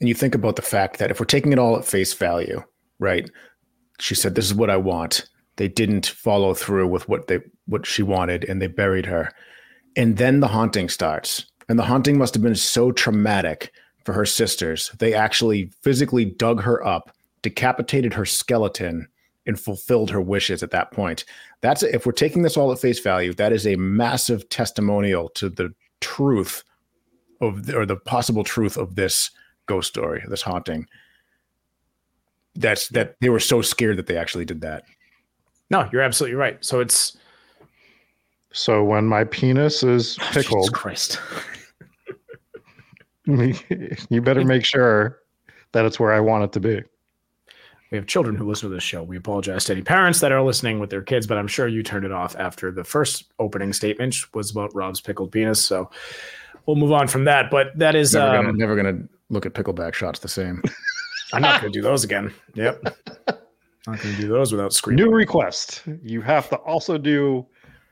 and 0.00 0.08
you 0.08 0.14
think 0.14 0.34
about 0.34 0.56
the 0.56 0.62
fact 0.62 0.98
that 0.98 1.10
if 1.10 1.20
we're 1.20 1.26
taking 1.26 1.52
it 1.52 1.58
all 1.58 1.76
at 1.76 1.84
face 1.84 2.12
value, 2.14 2.62
right? 2.98 3.30
She 3.98 4.14
said, 4.14 4.34
"This 4.34 4.46
is 4.46 4.54
what 4.54 4.70
I 4.70 4.76
want." 4.76 5.28
They 5.56 5.68
didn't 5.68 6.06
follow 6.06 6.54
through 6.54 6.88
with 6.88 7.08
what 7.08 7.26
they 7.26 7.40
what 7.66 7.86
she 7.86 8.02
wanted, 8.02 8.44
and 8.44 8.60
they 8.60 8.66
buried 8.66 9.06
her. 9.06 9.30
And 9.96 10.16
then 10.16 10.40
the 10.40 10.48
haunting 10.48 10.88
starts, 10.88 11.44
and 11.68 11.78
the 11.78 11.84
haunting 11.84 12.16
must 12.18 12.34
have 12.34 12.42
been 12.42 12.54
so 12.54 12.92
traumatic 12.92 13.72
for 14.04 14.12
her 14.12 14.26
sisters. 14.26 14.90
They 14.98 15.14
actually 15.14 15.70
physically 15.82 16.24
dug 16.24 16.62
her 16.62 16.84
up, 16.86 17.14
decapitated 17.42 18.14
her 18.14 18.26
skeleton, 18.26 19.08
and 19.46 19.58
fulfilled 19.58 20.10
her 20.10 20.20
wishes 20.20 20.62
at 20.62 20.70
that 20.70 20.92
point. 20.92 21.24
That's 21.60 21.82
if 21.82 22.06
we're 22.06 22.12
taking 22.12 22.42
this 22.42 22.56
all 22.56 22.72
at 22.72 22.78
face 22.78 23.00
value, 23.00 23.34
that 23.34 23.52
is 23.52 23.66
a 23.66 23.76
massive 23.76 24.48
testimonial 24.48 25.28
to 25.30 25.48
the 25.48 25.74
truth 26.00 26.64
of 27.40 27.68
or 27.74 27.86
the 27.86 27.96
possible 27.96 28.44
truth 28.44 28.76
of 28.76 28.96
this 28.96 29.30
ghost 29.66 29.88
story, 29.88 30.22
this 30.28 30.42
haunting. 30.42 30.86
That's 32.54 32.88
that 32.88 33.16
they 33.20 33.28
were 33.28 33.40
so 33.40 33.62
scared 33.62 33.96
that 33.96 34.06
they 34.06 34.16
actually 34.16 34.44
did 34.44 34.60
that. 34.60 34.84
No, 35.70 35.88
you're 35.92 36.02
absolutely 36.02 36.36
right. 36.36 36.62
So 36.64 36.80
it's 36.80 37.16
so 38.52 38.82
when 38.84 39.06
my 39.06 39.24
penis 39.24 39.82
is 39.82 40.16
pickled, 40.32 40.64
Jesus 40.64 40.70
Christ. 40.70 41.20
you 44.08 44.22
better 44.22 44.44
make 44.44 44.64
sure 44.64 45.20
that 45.72 45.84
it's 45.84 46.00
where 46.00 46.12
I 46.12 46.20
want 46.20 46.44
it 46.44 46.52
to 46.52 46.60
be. 46.60 46.82
We 47.90 47.98
have 47.98 48.06
children 48.06 48.36
who 48.36 48.48
listen 48.48 48.68
to 48.68 48.74
this 48.74 48.84
show. 48.84 49.02
We 49.02 49.16
apologize 49.16 49.64
to 49.64 49.72
any 49.72 49.82
parents 49.82 50.20
that 50.20 50.30
are 50.30 50.42
listening 50.42 50.78
with 50.78 50.90
their 50.90 51.02
kids, 51.02 51.26
but 51.26 51.38
I'm 51.38 51.48
sure 51.48 51.66
you 51.66 51.82
turned 51.82 52.04
it 52.04 52.12
off 52.12 52.36
after 52.36 52.70
the 52.70 52.84
first 52.84 53.32
opening 53.40 53.72
statement 53.72 54.16
was 54.32 54.52
about 54.52 54.72
Rob's 54.74 55.00
pickled 55.00 55.32
penis. 55.32 55.64
So 55.64 55.90
we'll 56.66 56.76
move 56.76 56.92
on 56.92 57.08
from 57.08 57.24
that. 57.24 57.50
But 57.50 57.76
that 57.76 57.96
is 57.96 58.14
never, 58.14 58.36
um, 58.36 58.44
gonna, 58.44 58.58
never 58.58 58.76
gonna 58.76 58.98
look 59.28 59.44
at 59.44 59.54
pickleback 59.54 59.94
shots 59.94 60.20
the 60.20 60.28
same. 60.28 60.62
I'm 61.32 61.42
not 61.42 61.60
gonna 61.60 61.72
do 61.72 61.82
those 61.82 62.04
again. 62.04 62.32
Yep. 62.54 62.80
I'm 63.28 63.34
not 63.88 64.00
gonna 64.00 64.16
do 64.16 64.28
those 64.28 64.52
without 64.52 64.72
screaming. 64.72 65.04
New 65.04 65.12
request. 65.12 65.82
You 66.02 66.20
have 66.20 66.48
to 66.50 66.56
also 66.56 66.96
do 66.96 67.44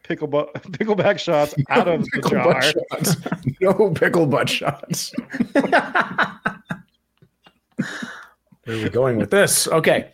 pickleback 0.08 0.52
pickleback 0.72 1.18
shots 1.18 1.54
out 1.68 1.88
of 1.88 2.04
the 2.04 2.28
jar. 2.28 2.62
Shots. 2.62 3.16
no 3.60 3.90
pickle 3.90 4.26
butt 4.26 4.48
shots. 4.48 5.12
Where 8.64 8.76
are 8.76 8.82
we 8.82 8.88
going 8.90 9.16
with 9.16 9.30
this? 9.30 9.68
Okay. 9.68 10.10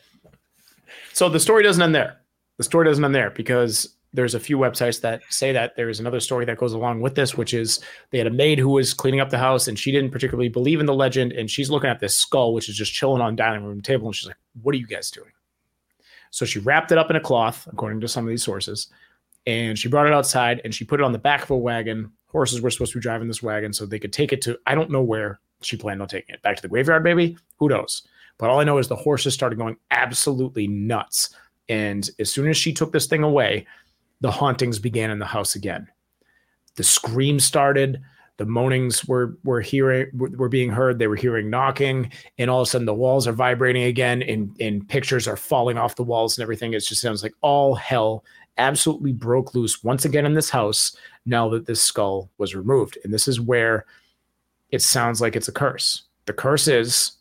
So 1.12 1.28
the 1.28 1.40
story 1.40 1.62
doesn't 1.62 1.82
end 1.82 1.94
there. 1.94 2.20
The 2.56 2.64
story 2.64 2.86
doesn't 2.86 3.04
end 3.04 3.14
there 3.14 3.30
because 3.30 3.94
there's 4.12 4.34
a 4.34 4.40
few 4.40 4.56
websites 4.58 5.00
that 5.00 5.22
say 5.28 5.50
that 5.50 5.74
there 5.74 5.88
is 5.88 5.98
another 5.98 6.20
story 6.20 6.44
that 6.44 6.56
goes 6.56 6.72
along 6.72 7.00
with 7.00 7.16
this, 7.16 7.36
which 7.36 7.52
is 7.52 7.80
they 8.10 8.18
had 8.18 8.28
a 8.28 8.30
maid 8.30 8.60
who 8.60 8.68
was 8.68 8.94
cleaning 8.94 9.18
up 9.18 9.30
the 9.30 9.38
house 9.38 9.66
and 9.66 9.76
she 9.76 9.90
didn't 9.90 10.10
particularly 10.10 10.48
believe 10.48 10.78
in 10.78 10.86
the 10.86 10.94
legend. 10.94 11.32
And 11.32 11.50
she's 11.50 11.68
looking 11.68 11.90
at 11.90 11.98
this 11.98 12.16
skull, 12.16 12.54
which 12.54 12.68
is 12.68 12.76
just 12.76 12.92
chilling 12.92 13.20
on 13.20 13.34
the 13.34 13.36
dining 13.36 13.64
room 13.64 13.80
table. 13.80 14.06
And 14.06 14.14
she's 14.14 14.28
like, 14.28 14.36
What 14.62 14.74
are 14.74 14.78
you 14.78 14.86
guys 14.86 15.10
doing? 15.10 15.32
So 16.30 16.44
she 16.44 16.58
wrapped 16.58 16.90
it 16.90 16.98
up 16.98 17.10
in 17.10 17.16
a 17.16 17.20
cloth, 17.20 17.68
according 17.72 18.00
to 18.00 18.08
some 18.08 18.24
of 18.24 18.28
these 18.28 18.42
sources, 18.42 18.88
and 19.46 19.78
she 19.78 19.88
brought 19.88 20.06
it 20.06 20.12
outside 20.12 20.60
and 20.64 20.74
she 20.74 20.84
put 20.84 21.00
it 21.00 21.04
on 21.04 21.12
the 21.12 21.18
back 21.18 21.42
of 21.42 21.50
a 21.50 21.56
wagon. 21.56 22.10
Horses 22.26 22.60
were 22.60 22.70
supposed 22.70 22.92
to 22.92 22.98
be 22.98 23.02
driving 23.02 23.28
this 23.28 23.42
wagon 23.42 23.72
so 23.72 23.86
they 23.86 23.98
could 23.98 24.12
take 24.12 24.32
it 24.32 24.42
to, 24.42 24.58
I 24.66 24.74
don't 24.74 24.90
know 24.90 25.02
where 25.02 25.40
she 25.60 25.76
planned 25.76 26.02
on 26.02 26.08
taking 26.08 26.34
it. 26.34 26.42
Back 26.42 26.56
to 26.56 26.62
the 26.62 26.68
graveyard, 26.68 27.04
maybe? 27.04 27.36
Who 27.58 27.68
knows? 27.68 28.02
But 28.38 28.50
all 28.50 28.58
I 28.58 28.64
know 28.64 28.78
is 28.78 28.88
the 28.88 28.96
horses 28.96 29.34
started 29.34 29.58
going 29.58 29.76
absolutely 29.90 30.66
nuts. 30.66 31.34
And 31.68 32.08
as 32.18 32.32
soon 32.32 32.48
as 32.48 32.56
she 32.56 32.72
took 32.72 32.92
this 32.92 33.06
thing 33.06 33.22
away, 33.22 33.66
the 34.20 34.30
hauntings 34.30 34.78
began 34.78 35.10
in 35.10 35.18
the 35.18 35.26
house 35.26 35.54
again. 35.54 35.86
The 36.76 36.82
screams 36.82 37.44
started, 37.44 38.02
the 38.36 38.46
moanings 38.46 39.04
were 39.04 39.38
were 39.44 39.60
hearing 39.60 40.08
were 40.12 40.48
being 40.48 40.70
heard. 40.70 40.98
They 40.98 41.06
were 41.06 41.14
hearing 41.14 41.50
knocking, 41.50 42.10
and 42.36 42.50
all 42.50 42.62
of 42.62 42.66
a 42.66 42.70
sudden 42.70 42.84
the 42.84 42.92
walls 42.92 43.28
are 43.28 43.32
vibrating 43.32 43.84
again, 43.84 44.22
and 44.22 44.56
and 44.60 44.88
pictures 44.88 45.28
are 45.28 45.36
falling 45.36 45.78
off 45.78 45.94
the 45.94 46.02
walls 46.02 46.36
and 46.36 46.42
everything. 46.42 46.74
It 46.74 46.80
just 46.80 47.00
sounds 47.00 47.22
like 47.22 47.34
all 47.42 47.76
hell 47.76 48.24
absolutely 48.58 49.12
broke 49.12 49.54
loose 49.54 49.82
once 49.82 50.04
again 50.04 50.26
in 50.26 50.34
this 50.34 50.50
house. 50.50 50.96
Now 51.26 51.48
that 51.50 51.66
this 51.66 51.82
skull 51.82 52.30
was 52.38 52.54
removed, 52.54 52.98
and 53.04 53.12
this 53.12 53.28
is 53.28 53.40
where 53.40 53.86
it 54.70 54.82
sounds 54.82 55.20
like 55.20 55.36
it's 55.36 55.48
a 55.48 55.52
curse. 55.52 56.02
The 56.26 56.32
curse 56.32 56.68
is 56.68 57.12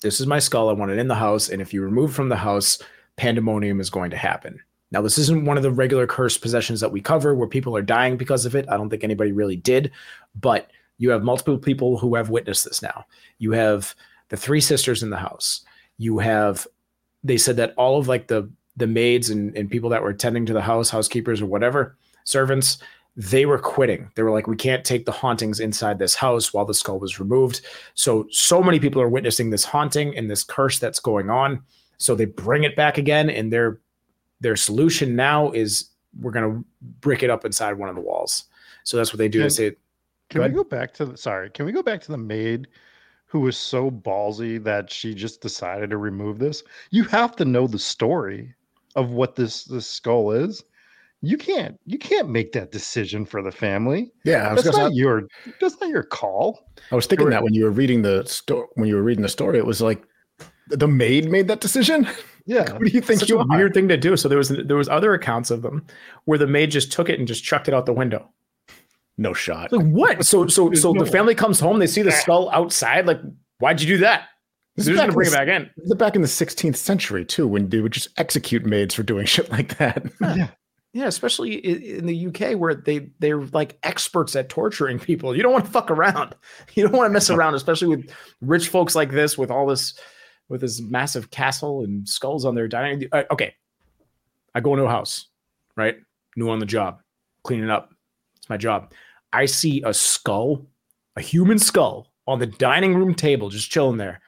this 0.00 0.20
is 0.20 0.26
my 0.26 0.38
skull. 0.38 0.68
I 0.68 0.72
want 0.72 0.90
it 0.90 0.98
in 0.98 1.08
the 1.08 1.14
house. 1.14 1.48
And 1.48 1.60
if 1.60 1.74
you 1.74 1.82
remove 1.82 2.14
from 2.14 2.28
the 2.28 2.36
house, 2.36 2.78
pandemonium 3.16 3.80
is 3.80 3.90
going 3.90 4.10
to 4.10 4.16
happen. 4.16 4.60
Now, 4.90 5.02
this 5.02 5.18
isn't 5.18 5.44
one 5.44 5.56
of 5.56 5.62
the 5.62 5.70
regular 5.70 6.06
curse 6.06 6.38
possessions 6.38 6.80
that 6.80 6.92
we 6.92 7.00
cover 7.00 7.34
where 7.34 7.48
people 7.48 7.76
are 7.76 7.82
dying 7.82 8.16
because 8.16 8.46
of 8.46 8.54
it. 8.54 8.66
I 8.70 8.76
don't 8.76 8.88
think 8.88 9.04
anybody 9.04 9.32
really 9.32 9.56
did, 9.56 9.90
but 10.40 10.70
you 10.96 11.10
have 11.10 11.22
multiple 11.22 11.58
people 11.58 11.98
who 11.98 12.14
have 12.14 12.30
witnessed 12.30 12.64
this 12.64 12.80
now. 12.80 13.04
You 13.38 13.52
have 13.52 13.94
the 14.30 14.36
three 14.36 14.60
sisters 14.60 15.02
in 15.02 15.10
the 15.10 15.16
house. 15.16 15.62
You 15.98 16.18
have, 16.18 16.66
they 17.22 17.36
said 17.36 17.56
that 17.56 17.74
all 17.76 17.98
of 17.98 18.08
like 18.08 18.28
the 18.28 18.50
the 18.78 18.86
maids 18.86 19.30
and, 19.30 19.56
and 19.56 19.70
people 19.70 19.90
that 19.90 20.02
were 20.02 20.10
attending 20.10 20.46
to 20.46 20.52
the 20.52 20.62
house, 20.62 20.88
housekeepers 20.88 21.42
or 21.42 21.46
whatever, 21.46 21.96
servants, 22.24 22.78
they 23.16 23.46
were 23.46 23.58
quitting. 23.58 24.10
They 24.14 24.22
were 24.22 24.30
like, 24.30 24.46
we 24.46 24.56
can't 24.56 24.84
take 24.84 25.04
the 25.04 25.12
hauntings 25.12 25.58
inside 25.58 25.98
this 25.98 26.14
house 26.14 26.54
while 26.54 26.64
the 26.64 26.72
skull 26.72 27.00
was 27.00 27.18
removed. 27.18 27.62
So, 27.94 28.26
so 28.30 28.62
many 28.62 28.78
people 28.78 29.02
are 29.02 29.08
witnessing 29.08 29.50
this 29.50 29.64
haunting 29.64 30.16
and 30.16 30.30
this 30.30 30.44
curse 30.44 30.78
that's 30.78 31.00
going 31.00 31.28
on. 31.28 31.62
So 31.98 32.14
they 32.14 32.26
bring 32.26 32.62
it 32.62 32.76
back 32.76 32.96
again, 32.96 33.28
and 33.28 33.52
their 33.52 33.80
their 34.40 34.54
solution 34.54 35.16
now 35.16 35.50
is 35.50 35.90
we're 36.20 36.30
going 36.30 36.48
to 36.48 36.64
brick 37.00 37.24
it 37.24 37.30
up 37.30 37.44
inside 37.44 37.72
one 37.72 37.88
of 37.88 37.96
the 37.96 38.00
walls. 38.00 38.44
So 38.84 38.96
that's 38.96 39.12
what 39.12 39.18
they 39.18 39.28
do. 39.28 39.40
Can, 39.40 39.46
they 39.46 39.50
say, 39.50 39.72
"Can 40.30 40.42
we 40.42 40.48
go 40.50 40.62
back 40.62 40.94
to 40.94 41.06
the 41.06 41.16
sorry? 41.16 41.50
Can 41.50 41.66
we 41.66 41.72
go 41.72 41.82
back 41.82 42.00
to 42.02 42.12
the 42.12 42.18
maid 42.18 42.68
who 43.26 43.40
was 43.40 43.58
so 43.58 43.90
ballsy 43.90 44.62
that 44.62 44.92
she 44.92 45.12
just 45.12 45.40
decided 45.40 45.90
to 45.90 45.96
remove 45.96 46.38
this? 46.38 46.62
You 46.90 47.02
have 47.04 47.34
to 47.36 47.44
know 47.44 47.66
the 47.66 47.80
story 47.80 48.54
of 48.98 49.10
what 49.10 49.36
this 49.36 49.64
this 49.64 49.86
skull 49.86 50.32
is." 50.32 50.62
you 51.20 51.36
can't 51.36 51.78
you 51.84 51.98
can't 51.98 52.28
make 52.28 52.52
that 52.52 52.70
decision 52.70 53.24
for 53.24 53.42
the 53.42 53.50
family. 53.50 54.12
Yeah, 54.24 54.54
that's 54.54 54.76
not 54.76 54.94
your 54.94 55.24
that's 55.60 55.80
not 55.80 55.90
your 55.90 56.04
call. 56.04 56.70
I 56.92 56.94
was 56.94 57.06
thinking 57.06 57.30
that 57.30 57.42
when 57.42 57.54
you 57.54 57.64
were 57.64 57.70
reading 57.70 58.02
the 58.02 58.24
story 58.26 58.66
when 58.74 58.88
you 58.88 58.94
were 58.94 59.02
reading 59.02 59.22
the 59.22 59.28
story, 59.28 59.58
it 59.58 59.66
was 59.66 59.80
like 59.80 60.02
the 60.68 60.88
maid 60.88 61.28
made 61.30 61.48
that 61.48 61.60
decision. 61.60 62.08
Yeah, 62.50 62.72
what 62.72 62.84
do 62.86 62.88
you 62.88 63.02
think? 63.02 63.20
Such 63.20 63.28
you 63.28 63.38
a 63.38 63.42
are? 63.42 63.58
weird 63.58 63.74
thing 63.74 63.88
to 63.88 63.98
do. 63.98 64.16
So 64.16 64.26
there 64.26 64.38
was 64.38 64.48
there 64.48 64.78
was 64.78 64.88
other 64.88 65.12
accounts 65.12 65.50
of 65.50 65.60
them 65.60 65.86
where 66.24 66.38
the 66.38 66.46
maid 66.46 66.70
just 66.70 66.90
took 66.90 67.10
it 67.10 67.18
and 67.18 67.28
just 67.28 67.44
chucked 67.44 67.68
it 67.68 67.74
out 67.74 67.84
the 67.84 67.92
window. 67.92 68.26
No 69.18 69.34
shot. 69.34 69.70
Like 69.70 69.84
what? 69.84 70.24
So 70.24 70.46
so 70.46 70.72
so 70.72 70.92
no- 70.92 71.04
the 71.04 71.10
family 71.10 71.34
comes 71.34 71.60
home, 71.60 71.78
they 71.78 71.86
see 71.86 72.00
the 72.00 72.10
skull 72.22 72.48
outside. 72.48 73.04
Like, 73.04 73.20
why'd 73.58 73.82
you 73.82 73.86
do 73.86 73.98
that? 73.98 74.28
This 74.78 74.86
They're 74.86 74.94
is 74.94 75.00
just 75.00 75.06
gonna 75.08 75.12
bring 75.12 75.26
in 75.26 75.34
it 75.34 75.36
back 75.36 75.48
in. 75.48 75.70
This 75.76 75.86
is 75.86 75.94
back 75.94 76.14
in 76.14 76.22
the 76.22 76.28
16th 76.28 76.76
century 76.76 77.24
too, 77.24 77.48
when 77.48 77.68
they 77.68 77.80
would 77.80 77.90
just 77.90 78.10
execute 78.16 78.64
maids 78.64 78.94
for 78.94 79.02
doing 79.02 79.26
shit 79.26 79.50
like 79.50 79.76
that. 79.78 80.06
Yeah. 80.20 80.50
Yeah, 80.92 81.06
especially 81.06 81.54
in 81.54 82.06
the 82.06 82.28
UK 82.28 82.56
where 82.56 82.74
they 82.74 83.10
they're 83.18 83.42
like 83.46 83.76
experts 83.82 84.36
at 84.36 84.48
torturing 84.48 85.00
people. 85.00 85.36
You 85.36 85.42
don't 85.42 85.52
want 85.52 85.64
to 85.64 85.70
fuck 85.70 85.90
around. 85.90 86.36
You 86.74 86.84
don't 86.84 86.96
want 86.96 87.10
to 87.10 87.12
mess 87.12 87.28
around, 87.28 87.54
especially 87.54 87.88
with 87.88 88.10
rich 88.40 88.68
folks 88.68 88.94
like 88.94 89.10
this, 89.10 89.36
with 89.36 89.50
all 89.50 89.66
this, 89.66 89.98
with 90.48 90.60
this 90.60 90.80
massive 90.80 91.30
castle 91.30 91.82
and 91.82 92.08
skulls 92.08 92.44
on 92.44 92.54
their 92.54 92.68
dining. 92.68 93.08
Uh, 93.10 93.24
okay, 93.32 93.54
I 94.54 94.60
go 94.60 94.74
into 94.74 94.84
a 94.84 94.88
house, 94.88 95.26
right? 95.76 95.96
New 96.36 96.48
on 96.50 96.60
the 96.60 96.66
job, 96.66 97.00
cleaning 97.42 97.68
up. 97.68 97.90
It's 98.36 98.48
my 98.48 98.56
job. 98.56 98.92
I 99.32 99.46
see 99.46 99.82
a 99.84 99.92
skull, 99.92 100.66
a 101.16 101.20
human 101.20 101.58
skull, 101.58 102.12
on 102.28 102.38
the 102.38 102.46
dining 102.46 102.94
room 102.94 103.14
table, 103.14 103.50
just 103.50 103.70
chilling 103.70 103.98
there. 103.98 104.20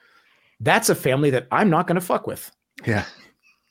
That's 0.60 0.88
a 0.88 0.94
family 0.94 1.30
that 1.30 1.46
I'm 1.50 1.70
not 1.70 1.86
going 1.86 1.96
to 1.98 2.00
fuck 2.06 2.26
with. 2.26 2.50
yeah. 2.86 3.04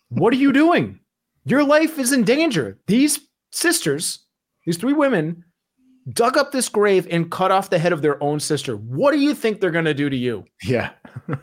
What 0.10 0.34
are 0.34 0.38
you 0.38 0.52
doing? 0.52 1.00
Your 1.46 1.64
life 1.64 2.00
is 2.00 2.12
in 2.12 2.24
danger. 2.24 2.80
These 2.88 3.20
sisters, 3.52 4.26
these 4.66 4.78
three 4.78 4.94
women, 4.94 5.44
dug 6.14 6.36
up 6.36 6.52
this 6.52 6.68
grave 6.68 7.08
and 7.12 7.30
cut 7.30 7.52
off 7.52 7.70
the 7.70 7.78
head 7.78 7.94
of 7.94 8.02
their 8.02 8.22
own 8.24 8.40
sister. 8.40 8.76
What 8.76 9.12
do 9.12 9.20
you 9.20 9.36
think 9.36 9.62
they're 9.62 9.70
going 9.70 9.86
to 9.86 9.94
do 9.94 10.10
to 10.10 10.18
you? 10.18 10.46
Yeah. 10.64 10.92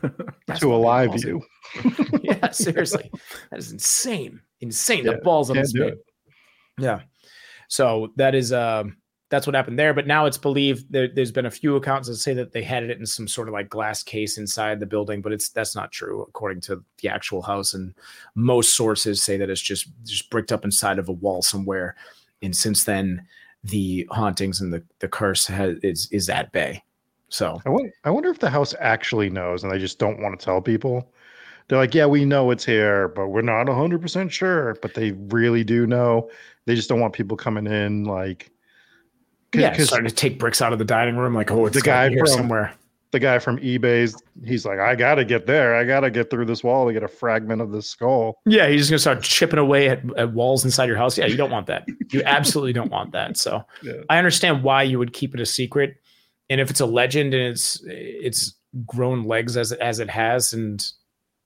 To 0.61 0.73
alive 0.75 1.11
you. 1.25 1.43
yeah, 2.23 2.51
seriously. 2.51 3.11
That 3.51 3.59
is 3.59 3.73
insane. 3.73 4.41
Insane. 4.61 5.05
Yeah, 5.05 5.13
the 5.13 5.19
balls 5.19 5.51
on 5.51 5.57
this. 5.57 5.73
Yeah. 6.79 7.01
So 7.69 8.13
that 8.17 8.35
is 8.37 8.53
um 8.53 8.97
that's 9.29 9.47
what 9.47 9.57
happened 9.57 9.79
there. 9.79 9.93
But 9.93 10.07
now 10.07 10.27
it's 10.27 10.39
believed 10.39 10.87
there, 10.91 11.09
there's 11.09 11.33
been 11.33 11.47
a 11.47 11.51
few 11.51 11.77
accounts 11.77 12.09
that 12.09 12.17
say 12.17 12.33
that 12.35 12.53
they 12.53 12.63
had 12.63 12.85
it 12.85 12.99
in 12.99 13.07
some 13.07 13.27
sort 13.27 13.49
of 13.49 13.55
like 13.55 13.69
glass 13.69 14.03
case 14.03 14.39
inside 14.39 14.79
the 14.79 14.87
building, 14.87 15.21
but 15.21 15.33
it's 15.33 15.49
that's 15.49 15.75
not 15.75 15.93
true 15.93 16.23
according 16.23 16.61
to 16.63 16.83
the 17.03 17.09
actual 17.09 17.43
house. 17.43 17.75
And 17.75 17.95
most 18.35 18.77
sources 18.77 19.23
say 19.23 19.37
that 19.37 19.51
it's 19.51 19.61
just 19.61 19.89
just 20.05 20.31
bricked 20.31 20.53
up 20.53 20.65
inside 20.65 20.99
of 20.99 21.09
a 21.09 21.13
wall 21.13 21.43
somewhere. 21.43 21.97
And 22.43 22.55
since 22.55 22.85
then, 22.85 23.27
the 23.65 24.07
hauntings 24.11 24.61
and 24.61 24.73
the 24.73 24.83
the 25.01 25.09
curse 25.09 25.47
has, 25.47 25.77
is 25.83 26.09
is 26.13 26.29
at 26.29 26.53
bay. 26.53 26.83
So 27.29 27.61
I 27.67 27.71
wonder, 27.71 27.91
I 28.05 28.11
wonder 28.11 28.31
if 28.31 28.39
the 28.39 28.51
house 28.51 28.75
actually 28.79 29.31
knows 29.31 29.65
and 29.65 29.73
they 29.73 29.79
just 29.79 29.99
don't 29.99 30.21
want 30.21 30.39
to 30.39 30.45
tell 30.45 30.63
people. 30.63 31.13
They're 31.69 31.79
like, 31.79 31.95
yeah, 31.95 32.07
we 32.07 32.25
know 32.25 32.53
it's 32.53 32.65
here, 32.65 33.09
but 33.09 33.29
we're 33.29 33.43
not 33.43 33.67
100% 33.67 34.31
sure. 34.31 34.77
But 34.81 34.95
they 34.95 35.11
really 35.11 35.65
do 35.65 35.85
know. 35.85 36.31
They 36.65 36.77
just 36.77 36.89
don't 36.89 37.01
want 37.01 37.13
people 37.13 37.37
coming 37.37 37.67
in 37.67 38.05
like, 38.05 38.53
yeah, 39.61 39.77
starting 39.79 40.09
to 40.09 40.15
take 40.15 40.39
bricks 40.39 40.61
out 40.63 40.73
of 40.73 40.79
the 40.79 40.85
dining 40.85 41.17
room, 41.17 41.35
like 41.35 41.51
oh, 41.51 41.67
it's 41.67 41.75
The 41.75 41.81
the 41.81 41.87
guy 41.87 42.09
guy 42.09 42.15
here 42.15 42.27
from- 42.27 42.35
somewhere. 42.35 42.75
the 43.13 43.19
guy 43.21 43.39
from 43.39 43.59
eBay's 43.59 44.21
he's 44.45 44.67
like, 44.67 44.79
I 44.79 44.95
gotta 44.95 45.25
get 45.25 45.47
there. 45.47 45.75
I 45.75 45.85
gotta 45.85 46.11
get 46.11 46.29
through 46.29 46.45
this 46.47 46.63
wall 46.63 46.87
to 46.87 46.93
get 46.93 47.03
a 47.03 47.09
fragment 47.09 47.63
of 47.63 47.71
this 47.73 47.89
skull. 47.89 48.39
Yeah, 48.45 48.69
he's 48.69 48.81
just 48.83 48.91
gonna 48.91 48.99
start 48.99 49.23
chipping 49.23 49.59
away 49.59 49.89
at, 49.89 50.01
at 50.19 50.33
walls 50.33 50.65
inside 50.65 50.87
your 50.87 50.97
house. 50.97 51.17
Yeah, 51.17 51.27
you 51.27 51.37
don't 51.37 51.51
want 51.51 51.67
that. 51.69 51.87
You 52.13 52.23
absolutely 52.27 52.73
don't 52.73 52.91
want 52.91 53.13
that. 53.13 53.37
So 53.37 53.65
yeah. 53.83 53.93
I 54.11 54.19
understand 54.19 54.63
why 54.63 54.83
you 54.83 54.99
would 54.99 55.13
keep 55.13 55.35
it 55.35 55.41
a 55.41 55.47
secret. 55.47 55.97
And 56.51 56.61
if 56.61 56.71
it's 56.71 56.81
a 56.81 56.87
legend 56.87 57.33
and 57.35 57.43
it's 57.43 57.81
it's 57.87 58.55
grown 58.85 59.23
legs 59.25 59.57
as 59.57 59.73
as 59.73 59.99
it 60.01 60.11
has, 60.11 60.53
and 60.53 60.85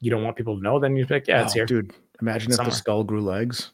you 0.01 0.11
don't 0.11 0.25
want 0.25 0.37
people 0.37 0.57
to 0.57 0.63
know, 0.63 0.79
then 0.81 0.97
you're 0.97 1.07
like, 1.09 1.29
yeah, 1.29 1.43
it's 1.43 1.53
oh, 1.53 1.55
here, 1.55 1.67
dude. 1.67 1.93
Imagine 2.21 2.53
Somewhere. 2.53 2.69
if 2.69 2.75
the 2.75 2.79
skull 2.79 3.05
grew 3.05 3.21
legs. 3.23 3.71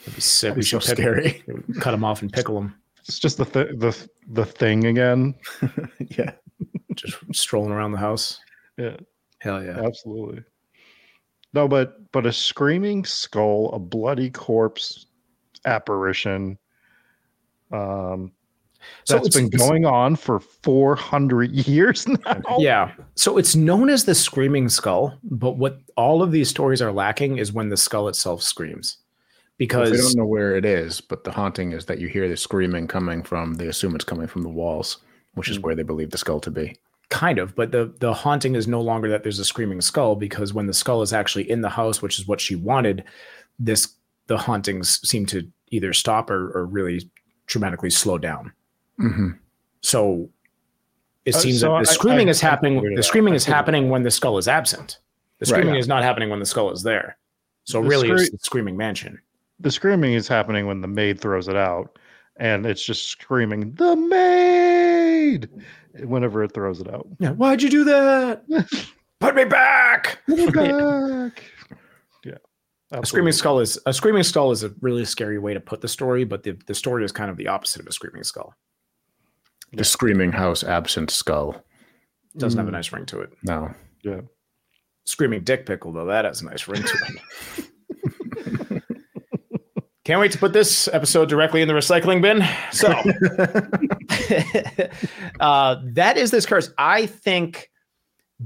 That'd 0.00 0.14
be 0.14 0.20
sick. 0.20 0.48
That'd 0.50 0.60
be 0.60 0.66
so 0.66 0.78
scary. 0.78 1.42
Cut 1.80 1.92
them 1.92 2.04
off 2.04 2.22
and 2.22 2.32
pickle 2.32 2.54
them. 2.54 2.74
It's 3.08 3.18
just 3.18 3.38
the 3.38 3.46
th- 3.46 3.78
the 3.78 4.08
the 4.28 4.44
thing 4.44 4.84
again. 4.84 5.34
yeah, 6.10 6.32
just 6.94 7.16
strolling 7.32 7.72
around 7.72 7.92
the 7.92 7.98
house. 7.98 8.38
Yeah, 8.76 8.96
hell 9.38 9.64
yeah, 9.64 9.80
absolutely. 9.82 10.44
No, 11.54 11.66
but 11.66 12.12
but 12.12 12.26
a 12.26 12.32
screaming 12.32 13.06
skull, 13.06 13.70
a 13.72 13.78
bloody 13.78 14.28
corpse 14.28 15.06
apparition. 15.64 16.58
Um, 17.72 18.32
so 19.04 19.14
that's 19.14 19.34
been 19.34 19.50
going 19.50 19.84
on 19.84 20.14
for 20.14 20.40
400 20.40 21.50
years 21.50 22.06
now. 22.26 22.42
Yeah. 22.58 22.92
So 23.16 23.38
it's 23.38 23.56
known 23.56 23.90
as 23.90 24.04
the 24.04 24.14
screaming 24.14 24.68
skull, 24.68 25.18
but 25.24 25.56
what 25.56 25.80
all 25.96 26.22
of 26.22 26.30
these 26.30 26.48
stories 26.48 26.80
are 26.80 26.92
lacking 26.92 27.38
is 27.38 27.52
when 27.52 27.70
the 27.70 27.76
skull 27.76 28.08
itself 28.08 28.42
screams 28.42 28.98
because 29.58 29.90
they 29.90 29.96
don't 29.96 30.16
know 30.16 30.24
where 30.24 30.56
it 30.56 30.64
is, 30.64 31.00
but 31.00 31.24
the 31.24 31.32
haunting 31.32 31.72
is 31.72 31.84
that 31.86 31.98
you 31.98 32.08
hear 32.08 32.28
the 32.28 32.36
screaming 32.36 32.86
coming 32.86 33.22
from. 33.22 33.54
They 33.54 33.66
assume 33.66 33.94
it's 33.94 34.04
coming 34.04 34.28
from 34.28 34.42
the 34.42 34.48
walls, 34.48 34.98
which 35.34 35.50
is 35.50 35.58
mm. 35.58 35.62
where 35.62 35.74
they 35.74 35.82
believe 35.82 36.10
the 36.10 36.18
skull 36.18 36.40
to 36.40 36.50
be. 36.50 36.76
Kind 37.10 37.38
of, 37.38 37.54
but 37.56 37.72
the 37.72 37.92
the 37.98 38.14
haunting 38.14 38.54
is 38.54 38.68
no 38.68 38.80
longer 38.80 39.08
that 39.08 39.22
there's 39.22 39.38
a 39.38 39.44
screaming 39.44 39.80
skull 39.80 40.14
because 40.14 40.54
when 40.54 40.66
the 40.66 40.74
skull 40.74 41.02
is 41.02 41.12
actually 41.12 41.50
in 41.50 41.60
the 41.60 41.68
house, 41.68 42.00
which 42.00 42.18
is 42.18 42.28
what 42.28 42.40
she 42.40 42.54
wanted, 42.54 43.02
this 43.58 43.94
the 44.26 44.38
hauntings 44.38 45.00
seem 45.08 45.26
to 45.26 45.50
either 45.70 45.92
stop 45.92 46.30
or, 46.30 46.50
or 46.52 46.66
really 46.66 47.10
dramatically 47.46 47.90
slow 47.90 48.18
down. 48.18 48.52
Mm-hmm. 49.00 49.30
So 49.80 50.28
it 51.24 51.34
uh, 51.34 51.38
seems 51.38 51.60
so 51.60 51.72
that 51.72 51.80
the 51.80 51.86
screaming 51.86 52.28
I, 52.28 52.30
is 52.30 52.40
happening. 52.40 52.94
The 52.94 53.02
screaming 53.02 53.34
is 53.34 53.44
happening 53.44 53.88
when 53.88 54.02
the 54.02 54.10
skull 54.10 54.38
is 54.38 54.46
absent. 54.46 54.98
The 55.38 55.46
screaming 55.46 55.72
right. 55.72 55.80
is 55.80 55.88
not 55.88 56.02
happening 56.02 56.30
when 56.30 56.40
the 56.40 56.46
skull 56.46 56.70
is 56.72 56.82
there. 56.82 57.16
So 57.64 57.82
the 57.82 57.88
really, 57.88 58.08
scre- 58.08 58.22
it's 58.22 58.30
the 58.30 58.38
screaming 58.38 58.76
mansion 58.76 59.18
the 59.60 59.70
screaming 59.70 60.14
is 60.14 60.28
happening 60.28 60.66
when 60.66 60.80
the 60.80 60.88
maid 60.88 61.20
throws 61.20 61.48
it 61.48 61.56
out 61.56 61.98
and 62.36 62.66
it's 62.66 62.84
just 62.84 63.08
screaming 63.08 63.72
the 63.74 63.96
maid! 63.96 65.48
whenever 66.04 66.44
it 66.44 66.52
throws 66.52 66.80
it 66.80 66.88
out. 66.92 67.08
Yeah 67.18 67.32
why'd 67.32 67.62
you 67.62 67.70
do 67.70 67.84
that? 67.84 68.44
Put 69.20 69.34
me 69.34 69.44
back! 69.44 70.18
Put 70.26 70.38
me 70.38 70.46
back! 70.52 71.44
Yeah 72.24 72.34
absolutely. 72.92 72.98
a 73.00 73.06
screaming 73.06 73.32
skull 73.32 73.60
is 73.60 73.78
a 73.86 73.92
screaming 73.92 74.22
skull 74.22 74.52
is 74.52 74.62
a 74.62 74.72
really 74.80 75.04
scary 75.04 75.38
way 75.38 75.54
to 75.54 75.60
put 75.60 75.80
the 75.80 75.88
story 75.88 76.24
but 76.24 76.44
the, 76.44 76.56
the 76.66 76.74
story 76.74 77.04
is 77.04 77.10
kind 77.10 77.30
of 77.30 77.36
the 77.36 77.48
opposite 77.48 77.80
of 77.80 77.88
a 77.88 77.92
screaming 77.92 78.24
skull. 78.24 78.54
The 79.72 79.84
screaming 79.84 80.32
house 80.32 80.64
absent 80.64 81.10
skull. 81.10 81.62
Doesn't 82.36 82.56
mm. 82.56 82.60
have 82.60 82.68
a 82.68 82.70
mm. 82.70 82.74
nice 82.74 82.92
ring 82.92 83.06
to 83.06 83.20
it. 83.20 83.32
No. 83.42 83.74
Yeah. 84.02 84.20
Screaming 85.04 85.42
dick 85.42 85.66
pickle 85.66 85.92
though 85.92 86.06
that 86.06 86.24
has 86.24 86.42
a 86.42 86.46
nice 86.46 86.68
ring 86.68 86.82
to 86.82 86.98
it 87.08 87.64
Can't 90.08 90.20
wait 90.20 90.32
to 90.32 90.38
put 90.38 90.54
this 90.54 90.88
episode 90.88 91.28
directly 91.28 91.60
in 91.60 91.68
the 91.68 91.74
recycling 91.74 92.22
bin. 92.22 92.42
So 92.72 92.88
uh, 95.40 95.82
that 95.84 96.16
is 96.16 96.30
this 96.30 96.46
curse. 96.46 96.72
I 96.78 97.04
think, 97.04 97.70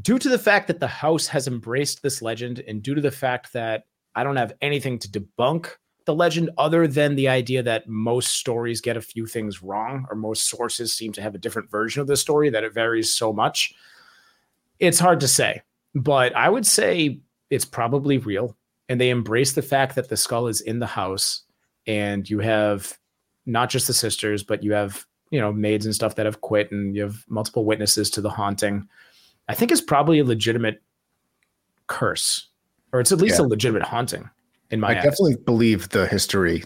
due 0.01 0.19
to 0.19 0.29
the 0.29 0.41
fact 0.41 0.67
that 0.67 0.81
the 0.81 0.89
house 0.89 1.29
has 1.29 1.47
embraced 1.47 2.03
this 2.03 2.21
legend, 2.21 2.65
and 2.67 2.83
due 2.83 2.97
to 2.97 3.01
the 3.01 3.13
fact 3.13 3.53
that 3.53 3.85
I 4.17 4.25
don't 4.25 4.35
have 4.35 4.55
anything 4.61 4.99
to 4.99 5.09
debunk 5.09 5.69
the 6.05 6.17
legend 6.17 6.51
other 6.59 6.89
than 6.89 7.15
the 7.15 7.29
idea 7.29 7.63
that 7.63 7.89
most 7.89 8.35
stories 8.35 8.81
get 8.81 8.97
a 8.97 9.01
few 9.01 9.29
things 9.29 9.63
wrong, 9.63 10.05
or 10.11 10.17
most 10.17 10.49
sources 10.49 10.93
seem 10.93 11.13
to 11.13 11.23
have 11.23 11.37
a 11.37 11.39
different 11.39 11.71
version 11.71 12.01
of 12.01 12.09
the 12.09 12.17
story, 12.17 12.51
that 12.51 12.65
it 12.65 12.75
varies 12.75 13.15
so 13.15 13.33
much. 13.33 13.73
It's 14.81 14.99
hard 14.99 15.21
to 15.21 15.29
say, 15.29 15.63
but 15.95 16.35
I 16.35 16.49
would 16.49 16.67
say 16.67 17.21
it's 17.51 17.65
probably 17.65 18.19
real. 18.19 18.57
And 18.89 19.01
they 19.01 19.11
embrace 19.11 19.53
the 19.53 19.63
fact 19.63 19.95
that 19.95 20.09
the 20.09 20.17
skull 20.17 20.49
is 20.49 20.61
in 20.61 20.81
the 20.81 20.87
house 20.87 21.45
and 21.87 22.29
you 22.29 22.39
have 22.41 22.99
not 23.47 23.71
just 23.71 23.87
the 23.87 23.95
sisters, 23.95 24.43
but 24.43 24.63
you 24.63 24.73
have 24.73 25.05
you 25.31 25.41
know 25.41 25.53
maids 25.53 25.87
and 25.87 25.95
stuff 25.95 26.15
that 26.17 26.27
have 26.27 26.41
quit, 26.41 26.71
and 26.71 26.95
you 26.95 27.03
have 27.03 27.25
multiple 27.29 27.65
witnesses 27.65 28.11
to 28.11 28.21
the 28.21 28.31
haunting. 28.31 28.89
I 29.49 29.55
think 29.55 29.73
it's 29.73 29.81
probably 29.81 30.19
a 30.19 30.25
legitimate 30.25 30.83
curse, 31.87 32.49
or 32.93 33.01
it's 33.01 33.13
at 33.13 33.19
least 33.19 33.39
yeah. 33.39 33.47
a 33.47 33.49
legitimate 33.49 33.83
haunting. 33.83 34.29
In 34.71 34.81
my, 34.81 34.89
I 34.89 34.97
eyes. 34.97 35.05
definitely 35.05 35.37
believe 35.37 35.91
the 35.91 36.07
history 36.07 36.65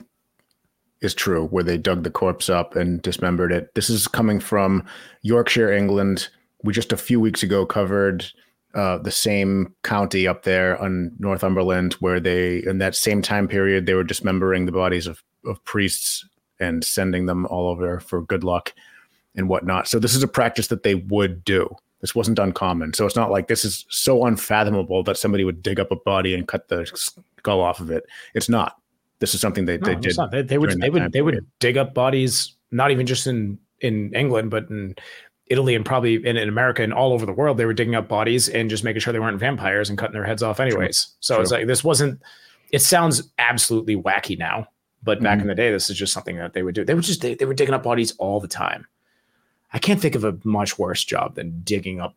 is 1.01 1.15
true, 1.15 1.47
where 1.49 1.65
they 1.65 1.77
dug 1.79 2.03
the 2.05 2.11
corpse 2.11 2.49
up 2.49 2.77
and 2.77 3.03
dismembered 3.03 3.53
it. 3.53 3.75
This 3.75 3.91
is 3.91 4.09
coming 4.09 4.41
from 4.41 4.85
Yorkshire, 5.23 5.73
England. 5.73 6.29
We 6.63 6.73
just 6.73 6.93
a 6.93 6.97
few 6.97 7.21
weeks 7.21 7.43
ago 7.43 7.67
covered 7.67 8.27
uh, 8.77 8.99
the 8.99 9.11
same 9.11 9.75
county 9.83 10.29
up 10.29 10.43
there 10.43 10.81
on 10.81 11.11
Northumberland, 11.19 11.95
where 11.95 12.21
they, 12.21 12.59
in 12.65 12.77
that 12.79 12.95
same 12.95 13.23
time 13.23 13.49
period, 13.49 13.87
they 13.87 13.95
were 13.95 14.05
dismembering 14.05 14.67
the 14.67 14.73
bodies 14.73 15.07
of, 15.07 15.23
of 15.47 15.65
priests 15.65 16.29
and 16.61 16.85
sending 16.85 17.25
them 17.25 17.47
all 17.47 17.69
over 17.69 18.01
for 18.01 18.21
good 18.23 18.45
luck 18.45 18.75
and 19.35 19.49
whatnot. 19.49 19.89
So 19.89 19.99
this 19.99 20.15
is 20.15 20.23
a 20.23 20.29
practice 20.29 20.67
that 20.69 20.83
they 20.83 20.95
would 20.95 21.43
do. 21.43 21.75
This 22.03 22.15
wasn't 22.15 22.39
uncommon. 22.39 22.93
So 22.93 23.07
it's 23.07 23.17
not 23.17 23.31
like 23.31 23.49
this 23.49 23.65
is 23.65 23.87
so 23.89 24.27
unfathomable 24.27 25.03
that 25.05 25.17
somebody 25.17 25.45
would 25.45 25.63
dig 25.63 25.81
up 25.81 25.91
a 25.91 25.97
body 25.97 26.35
and 26.35 26.47
cut 26.47 26.69
the 26.69 26.85
skull 27.39 27.63
off 27.63 27.81
of 27.81 27.91
it. 27.91 28.05
It's 28.35 28.49
not. 28.49 28.77
This 29.21 29.35
is 29.35 29.41
something 29.41 29.65
they, 29.65 29.79
no, 29.79 29.87
they 29.87 29.95
did. 29.95 30.17
They, 30.31 30.43
they 30.43 30.59
would 30.59 30.79
they 30.79 30.91
would 30.91 31.13
they 31.13 31.23
would 31.23 31.47
dig 31.59 31.79
up 31.79 31.95
bodies 31.95 32.55
not 32.71 32.91
even 32.91 33.07
just 33.07 33.27
in 33.27 33.59
in 33.81 34.15
England, 34.15 34.51
but 34.51 34.69
in 34.69 34.95
Italy 35.49 35.75
and 35.75 35.85
probably 35.85 36.15
in, 36.15 36.37
in, 36.37 36.49
America 36.49 36.83
and 36.83 36.93
all 36.93 37.13
over 37.13 37.25
the 37.25 37.33
world, 37.33 37.57
they 37.57 37.67
were 37.67 37.75
digging 37.75 37.95
up 37.95 38.09
bodies 38.09 38.49
and 38.49 38.69
just 38.69 38.83
making 38.85 39.01
sure 39.01 39.13
they 39.13 39.21
weren't 39.21 39.39
vampires 39.39 39.89
and 39.89 39.99
cutting 39.99 40.15
their 40.15 40.25
heads 40.25 40.43
off 40.43 40.59
anyways. 40.59 41.05
True. 41.05 41.17
So 41.21 41.35
True. 41.35 41.43
it's 41.43 41.53
like 41.53 41.67
this 41.67 41.85
wasn't. 41.85 42.21
It 42.73 42.83
sounds 42.83 43.31
absolutely 43.39 43.97
wacky 43.97 44.37
now, 44.37 44.67
but 45.05 45.23
back 45.23 45.35
mm-hmm. 45.35 45.43
in 45.43 45.47
the 45.49 45.55
day, 45.55 45.71
this 45.71 45.89
is 45.89 45.97
just 45.97 46.13
something 46.13 46.37
that 46.37 46.53
they 46.53 46.63
would 46.63 46.75
do. 46.75 46.85
They 46.85 46.95
would 46.95 47.05
just 47.05 47.23
they, 47.23 47.35
they 47.35 47.45
were 47.45 47.55
digging 47.55 47.75
up 47.75 47.85
bodies 47.85 48.13
all 48.19 48.41
the 48.41 48.49
time. 48.49 48.87
I 49.73 49.79
can't 49.79 50.01
think 50.01 50.15
of 50.15 50.25
a 50.25 50.37
much 50.45 50.79
worse 50.79 51.05
job 51.05 51.35
than 51.37 51.61
digging 51.63 52.01
up 52.01 52.17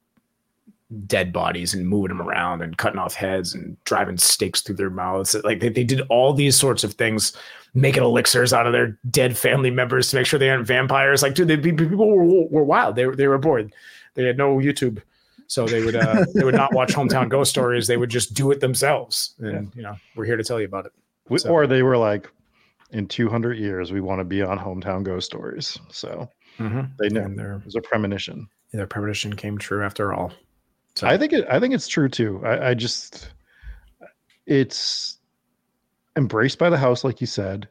dead 1.05 1.31
bodies 1.31 1.73
and 1.73 1.87
moving 1.87 2.09
them 2.09 2.21
around 2.21 2.61
and 2.61 2.77
cutting 2.77 2.99
off 2.99 3.13
heads 3.13 3.53
and 3.53 3.77
driving 3.83 4.17
stakes 4.17 4.61
through 4.61 4.75
their 4.75 4.89
mouths. 4.89 5.35
Like 5.43 5.59
they, 5.59 5.69
they 5.69 5.83
did 5.83 6.01
all 6.09 6.33
these 6.33 6.55
sorts 6.55 6.83
of 6.83 6.93
things, 6.93 7.35
making 7.73 8.03
elixirs 8.03 8.53
out 8.53 8.65
of 8.65 8.73
their 8.73 8.97
dead 9.09 9.37
family 9.37 9.71
members 9.71 10.09
to 10.09 10.15
make 10.15 10.25
sure 10.25 10.39
they 10.39 10.49
aren't 10.49 10.67
vampires. 10.67 11.21
Like, 11.21 11.35
dude, 11.35 11.47
they, 11.47 11.57
people 11.57 12.09
were, 12.09 12.47
were 12.49 12.63
wild. 12.63 12.95
They, 12.95 13.05
they 13.05 13.27
were 13.27 13.37
bored. 13.37 13.73
They 14.15 14.23
had 14.25 14.37
no 14.37 14.57
YouTube. 14.57 15.01
So 15.47 15.65
they 15.65 15.83
would 15.83 15.95
uh, 15.95 16.25
they 16.35 16.43
would 16.43 16.55
not 16.55 16.73
watch 16.73 16.93
hometown 16.93 17.27
ghost 17.29 17.49
stories. 17.49 17.87
They 17.87 17.97
would 17.97 18.11
just 18.11 18.35
do 18.35 18.51
it 18.51 18.59
themselves. 18.59 19.33
And 19.39 19.75
you 19.75 19.81
know, 19.81 19.95
we're 20.15 20.25
here 20.25 20.37
to 20.37 20.43
tell 20.43 20.59
you 20.59 20.67
about 20.67 20.85
it. 20.85 21.41
So. 21.41 21.49
Or 21.49 21.65
they 21.65 21.81
were 21.81 21.97
like, 21.97 22.29
in 22.91 23.07
200 23.07 23.57
years, 23.57 23.91
we 23.91 24.01
want 24.01 24.19
to 24.19 24.23
be 24.23 24.41
on 24.41 24.57
hometown 24.57 25.03
ghost 25.03 25.27
stories. 25.27 25.77
So 25.89 26.29
mm-hmm. 26.57 26.81
they 26.99 27.09
know 27.09 27.27
there 27.35 27.61
was 27.65 27.75
a 27.75 27.81
premonition. 27.81 28.47
Their 28.71 28.87
premonition 28.87 29.35
came 29.35 29.57
true 29.57 29.83
after 29.83 30.13
all. 30.13 30.31
So. 30.95 31.07
I 31.07 31.17
think 31.17 31.33
it. 31.33 31.45
I 31.49 31.59
think 31.59 31.73
it's 31.73 31.87
true 31.87 32.09
too. 32.09 32.41
I, 32.43 32.69
I 32.69 32.73
just, 32.73 33.31
it's 34.45 35.18
embraced 36.15 36.59
by 36.59 36.69
the 36.69 36.77
house, 36.77 37.03
like 37.03 37.21
you 37.21 37.27
said. 37.27 37.67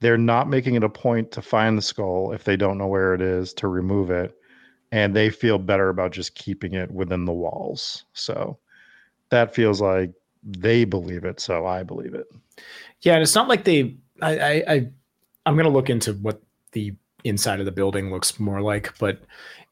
They're 0.00 0.18
not 0.18 0.48
making 0.48 0.74
it 0.74 0.84
a 0.84 0.88
point 0.88 1.30
to 1.32 1.42
find 1.42 1.78
the 1.78 1.82
skull 1.82 2.32
if 2.32 2.44
they 2.44 2.56
don't 2.56 2.78
know 2.78 2.86
where 2.86 3.14
it 3.14 3.22
is 3.22 3.52
to 3.54 3.68
remove 3.68 4.10
it, 4.10 4.36
and 4.92 5.14
they 5.14 5.30
feel 5.30 5.58
better 5.58 5.88
about 5.88 6.12
just 6.12 6.34
keeping 6.34 6.74
it 6.74 6.90
within 6.90 7.24
the 7.24 7.32
walls. 7.32 8.04
So 8.12 8.58
that 9.30 9.54
feels 9.54 9.80
like 9.80 10.12
they 10.42 10.84
believe 10.84 11.24
it, 11.24 11.40
so 11.40 11.66
I 11.66 11.82
believe 11.82 12.14
it. 12.14 12.26
Yeah, 13.00 13.14
and 13.14 13.22
it's 13.22 13.34
not 13.34 13.48
like 13.48 13.64
they. 13.64 13.96
I, 14.20 14.38
I, 14.38 14.64
I 14.68 14.88
I'm 15.46 15.56
gonna 15.56 15.68
look 15.68 15.90
into 15.90 16.12
what 16.14 16.42
the 16.72 16.92
inside 17.24 17.60
of 17.60 17.66
the 17.66 17.72
building 17.72 18.10
looks 18.10 18.38
more 18.38 18.60
like, 18.60 18.96
but 18.98 19.20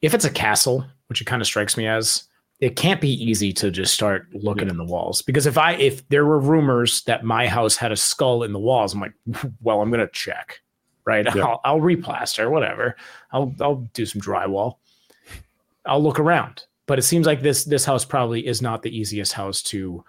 if 0.01 0.13
it's 0.13 0.25
a 0.25 0.29
castle, 0.29 0.85
which 1.07 1.21
it 1.21 1.25
kind 1.25 1.41
of 1.41 1.47
strikes 1.47 1.77
me 1.77 1.87
as, 1.87 2.23
it 2.63 2.77
can't 2.77 3.01
be 3.01 3.11
easy 3.21 3.51
to 3.51 3.69
just 3.69 3.93
start 3.93 4.25
looking 4.31 4.67
yeah. 4.67 4.71
in 4.71 4.77
the 4.77 4.85
walls 4.85 5.21
because 5.21 5.45
if 5.45 5.57
I 5.57 5.73
if 5.73 6.07
there 6.07 6.25
were 6.25 6.39
rumors 6.39 7.03
that 7.03 7.25
my 7.25 7.45
house 7.45 7.75
had 7.75 7.91
a 7.91 7.97
skull 7.97 8.41
in 8.43 8.53
the 8.53 8.59
walls, 8.59 8.93
I'm 8.93 9.01
like, 9.01 9.13
well, 9.61 9.81
I'm 9.81 9.91
gonna 9.91 10.07
check, 10.07 10.61
right? 11.03 11.25
Yeah. 11.35 11.43
I'll, 11.43 11.61
I'll 11.65 11.79
replaster, 11.81 12.49
whatever. 12.49 12.95
I'll 13.33 13.53
I'll 13.59 13.87
do 13.93 14.05
some 14.05 14.21
drywall. 14.21 14.77
I'll 15.85 16.01
look 16.01 16.21
around, 16.21 16.63
but 16.85 16.97
it 16.97 17.01
seems 17.01 17.27
like 17.27 17.41
this 17.41 17.65
this 17.65 17.83
house 17.83 18.05
probably 18.05 18.47
is 18.47 18.61
not 18.61 18.81
the 18.81 18.97
easiest 18.97 19.33
house 19.33 19.61
to 19.63 20.01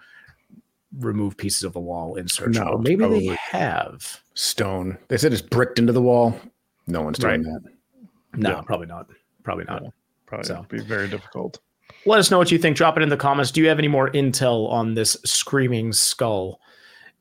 remove 0.99 1.35
pieces 1.35 1.65
of 1.65 1.73
the 1.73 1.81
wall 1.81 2.15
in 2.15 2.25
search. 2.25 2.55
No, 2.55 2.77
maybe 2.77 2.95
probably. 2.99 3.27
they 3.27 3.35
have 3.35 4.21
stone. 4.33 4.97
They 5.09 5.17
said 5.17 5.33
it's 5.33 5.41
bricked 5.41 5.77
into 5.77 5.91
the 5.91 6.01
wall. 6.01 6.39
No 6.87 7.01
one's 7.01 7.17
doing 7.17 7.43
right. 7.43 7.63
that. 7.63 8.39
No, 8.39 8.49
yeah. 8.51 8.61
probably 8.61 8.87
not. 8.87 9.09
Probably 9.43 9.65
not. 9.65 9.83
Probably 10.25 10.47
so. 10.47 10.65
be 10.69 10.79
very 10.79 11.09
difficult. 11.09 11.59
Let 12.05 12.19
us 12.19 12.29
know 12.29 12.37
what 12.37 12.51
you 12.51 12.57
think. 12.57 12.77
Drop 12.77 12.97
it 12.97 13.03
in 13.03 13.09
the 13.09 13.17
comments. 13.17 13.51
Do 13.51 13.61
you 13.61 13.67
have 13.67 13.79
any 13.79 13.87
more 13.87 14.09
intel 14.11 14.69
on 14.69 14.93
this 14.93 15.17
screaming 15.25 15.91
skull 15.91 16.59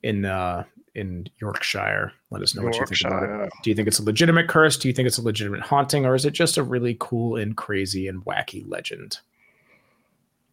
in 0.02 0.24
uh, 0.24 0.64
in 0.94 1.26
Yorkshire? 1.40 2.12
Let 2.30 2.42
us 2.42 2.54
know 2.54 2.62
Yorkshire. 2.62 2.80
what 2.80 2.90
you 2.90 2.96
think 2.96 3.12
about 3.12 3.46
it. 3.46 3.52
Do 3.62 3.70
you 3.70 3.76
think 3.76 3.88
it's 3.88 3.98
a 3.98 4.04
legitimate 4.04 4.48
curse? 4.48 4.76
Do 4.76 4.88
you 4.88 4.94
think 4.94 5.08
it's 5.08 5.18
a 5.18 5.22
legitimate 5.22 5.62
haunting, 5.62 6.04
or 6.04 6.14
is 6.14 6.26
it 6.26 6.32
just 6.32 6.58
a 6.58 6.62
really 6.62 6.96
cool 7.00 7.36
and 7.36 7.56
crazy 7.56 8.08
and 8.08 8.24
wacky 8.24 8.68
legend? 8.68 9.18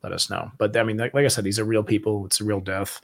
Let 0.01 0.13
us 0.13 0.29
know. 0.29 0.51
But 0.57 0.75
I 0.77 0.83
mean, 0.83 0.97
like, 0.97 1.13
like 1.13 1.25
I 1.25 1.27
said, 1.27 1.43
these 1.43 1.59
are 1.59 1.65
real 1.65 1.83
people. 1.83 2.25
It's 2.25 2.39
a 2.39 2.45
real 2.45 2.61
death, 2.61 3.01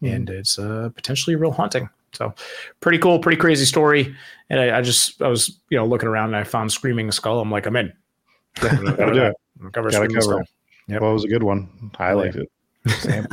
mm. 0.00 0.14
and 0.14 0.30
it's 0.30 0.58
uh, 0.58 0.90
potentially 0.94 1.34
a 1.34 1.38
real 1.38 1.50
haunting. 1.50 1.88
So, 2.12 2.34
pretty 2.80 2.98
cool, 2.98 3.18
pretty 3.18 3.36
crazy 3.36 3.66
story. 3.66 4.14
And 4.48 4.58
I, 4.58 4.78
I, 4.78 4.80
just 4.80 5.20
I 5.20 5.28
was 5.28 5.58
you 5.70 5.76
know 5.76 5.84
looking 5.84 6.08
around 6.08 6.28
and 6.28 6.36
I 6.36 6.44
found 6.44 6.72
Screaming 6.72 7.10
Skull. 7.10 7.40
I'm 7.40 7.50
like, 7.50 7.66
I'm 7.66 7.76
in. 7.76 7.92
Gotta 8.60 9.12
do 9.12 9.22
it. 9.24 9.72
Cover 9.72 9.90
Screaming 9.90 10.20
Skull. 10.20 10.42
Yep. 10.88 11.00
Well, 11.00 11.10
it 11.10 11.14
was 11.14 11.24
a 11.24 11.28
good 11.28 11.42
one. 11.42 11.68
I 11.98 12.12
oh, 12.12 12.16
liked 12.16 12.36
it. 12.36 12.50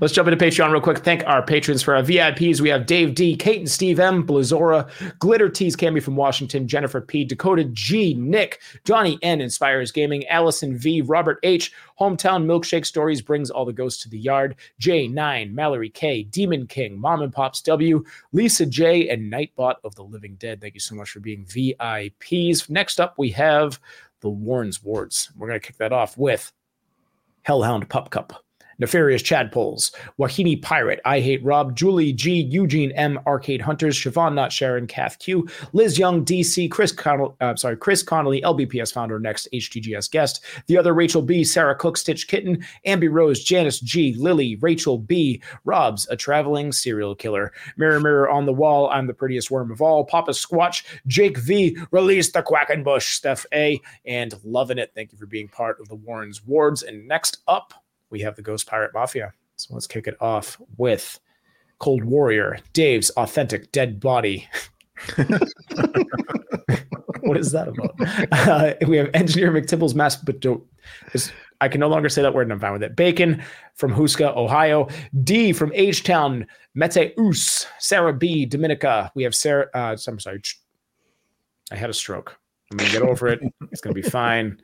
Let's 0.00 0.12
jump 0.12 0.28
into 0.28 0.44
Patreon 0.44 0.70
real 0.70 0.80
quick. 0.80 0.98
Thank 0.98 1.24
our 1.26 1.42
patrons 1.42 1.82
for 1.82 1.96
our 1.96 2.02
VIPs. 2.02 2.60
We 2.60 2.68
have 2.68 2.86
Dave 2.86 3.14
D, 3.14 3.34
Kate 3.36 3.60
and 3.60 3.70
Steve 3.70 3.98
M, 3.98 4.26
Blazora, 4.26 4.88
Glitter 5.18 5.48
Tees, 5.48 5.74
Cammy 5.76 6.02
from 6.02 6.16
Washington, 6.16 6.68
Jennifer 6.68 7.00
P, 7.00 7.24
Dakota 7.24 7.64
G, 7.64 8.14
Nick, 8.14 8.60
Johnny 8.84 9.18
N, 9.22 9.40
Inspires 9.40 9.90
Gaming, 9.90 10.26
Allison 10.26 10.76
V, 10.76 11.00
Robert 11.02 11.38
H, 11.42 11.72
Hometown 11.98 12.44
Milkshake 12.44 12.84
Stories 12.84 13.22
brings 13.22 13.50
all 13.50 13.64
the 13.64 13.72
ghosts 13.72 14.02
to 14.02 14.08
the 14.08 14.18
yard, 14.18 14.56
J9, 14.80 15.52
Mallory 15.52 15.90
K, 15.90 16.24
Demon 16.24 16.66
King, 16.66 16.98
Mom 16.98 17.22
and 17.22 17.32
Pops 17.32 17.62
W, 17.62 18.04
Lisa 18.32 18.66
J, 18.66 19.08
and 19.08 19.32
Nightbot 19.32 19.76
of 19.84 19.94
the 19.94 20.04
Living 20.04 20.34
Dead. 20.36 20.60
Thank 20.60 20.74
you 20.74 20.80
so 20.80 20.94
much 20.94 21.10
for 21.10 21.20
being 21.20 21.44
VIPs. 21.46 22.68
Next 22.68 23.00
up, 23.00 23.14
we 23.18 23.30
have 23.30 23.80
the 24.20 24.28
Warren's 24.28 24.82
Wards. 24.82 25.30
We're 25.36 25.48
going 25.48 25.60
to 25.60 25.66
kick 25.66 25.76
that 25.78 25.92
off 25.92 26.18
with 26.18 26.52
Hellhound 27.44 27.90
Pup 27.90 28.08
Cup. 28.08 28.43
Nefarious 28.78 29.22
Chad 29.22 29.52
Poles, 29.52 29.92
Wahini 30.18 30.60
Pirate, 30.60 31.00
I 31.04 31.20
Hate 31.20 31.44
Rob, 31.44 31.76
Julie 31.76 32.12
G, 32.12 32.42
Eugene 32.42 32.92
M, 32.92 33.18
Arcade 33.26 33.62
Hunters, 33.62 33.98
Siobhan 33.98 34.34
Not 34.34 34.52
Sharon, 34.52 34.86
Kath 34.86 35.18
Q, 35.18 35.48
Liz 35.72 35.98
Young, 35.98 36.24
DC, 36.24 36.70
Chris 36.70 36.92
Connolly, 36.92 37.34
uh, 37.40 37.56
sorry, 37.56 37.76
Chris 37.76 38.02
Connolly, 38.02 38.40
LBPS 38.42 38.92
founder, 38.92 39.18
next 39.18 39.48
HTGS 39.52 40.10
guest, 40.10 40.44
the 40.66 40.78
other 40.78 40.94
Rachel 40.94 41.22
B, 41.22 41.44
Sarah 41.44 41.74
Cook, 41.74 41.96
Stitch 41.96 42.28
Kitten, 42.28 42.64
Ambi 42.86 43.10
Rose, 43.10 43.42
Janice 43.42 43.80
G, 43.80 44.14
Lily, 44.18 44.56
Rachel 44.56 44.98
B, 44.98 45.42
Rob's 45.64 46.08
a 46.08 46.16
traveling 46.16 46.72
serial 46.72 47.14
killer, 47.14 47.52
Mirror 47.76 48.00
Mirror 48.00 48.30
on 48.30 48.46
the 48.46 48.52
wall, 48.52 48.88
I'm 48.90 49.06
the 49.06 49.14
prettiest 49.14 49.50
worm 49.50 49.70
of 49.70 49.80
all, 49.80 50.04
Papa 50.04 50.32
Squatch, 50.32 50.84
Jake 51.06 51.38
V, 51.38 51.76
Release 51.90 52.32
the 52.32 52.42
Quackenbush, 52.42 53.02
Steph 53.02 53.46
A, 53.52 53.80
and 54.04 54.34
loving 54.44 54.78
it. 54.78 54.92
Thank 54.94 55.12
you 55.12 55.18
for 55.18 55.26
being 55.26 55.48
part 55.48 55.80
of 55.80 55.88
the 55.88 55.94
Warren's 55.94 56.44
Wards. 56.44 56.82
And 56.82 57.06
next 57.06 57.38
up, 57.46 57.83
we 58.14 58.20
have 58.20 58.36
the 58.36 58.42
Ghost 58.42 58.68
Pirate 58.68 58.94
Mafia. 58.94 59.32
So 59.56 59.74
let's 59.74 59.88
kick 59.88 60.06
it 60.06 60.16
off 60.20 60.56
with 60.76 61.18
Cold 61.80 62.04
Warrior, 62.04 62.58
Dave's 62.72 63.10
authentic 63.10 63.72
dead 63.72 63.98
body. 63.98 64.48
what 67.22 67.36
is 67.36 67.50
that 67.50 67.66
about? 67.66 67.90
Uh, 68.30 68.74
we 68.86 68.96
have 68.98 69.10
Engineer 69.14 69.50
McTibble's 69.50 69.96
mass, 69.96 70.14
but 70.14 70.38
don't. 70.38 70.62
I 71.60 71.66
can 71.66 71.80
no 71.80 71.88
longer 71.88 72.08
say 72.08 72.22
that 72.22 72.34
word, 72.34 72.42
and 72.42 72.52
I'm 72.52 72.60
fine 72.60 72.72
with 72.72 72.84
it. 72.84 72.94
Bacon 72.94 73.42
from 73.74 73.92
Huska, 73.92 74.36
Ohio. 74.36 74.86
D 75.24 75.52
from 75.52 75.72
H 75.74 76.04
Town, 76.04 76.46
Mete 76.76 77.14
Us. 77.18 77.66
Sarah 77.80 78.12
B, 78.12 78.46
Dominica. 78.46 79.10
We 79.16 79.24
have 79.24 79.34
Sarah. 79.34 79.66
Uh, 79.74 79.96
I'm 80.06 80.20
sorry. 80.20 80.40
I 81.72 81.74
had 81.74 81.90
a 81.90 81.94
stroke. 81.94 82.38
I'm 82.70 82.76
gonna 82.76 82.92
get 82.92 83.02
over 83.02 83.26
it. 83.26 83.40
It's 83.72 83.80
gonna 83.80 83.92
be 83.92 84.02
fine 84.02 84.60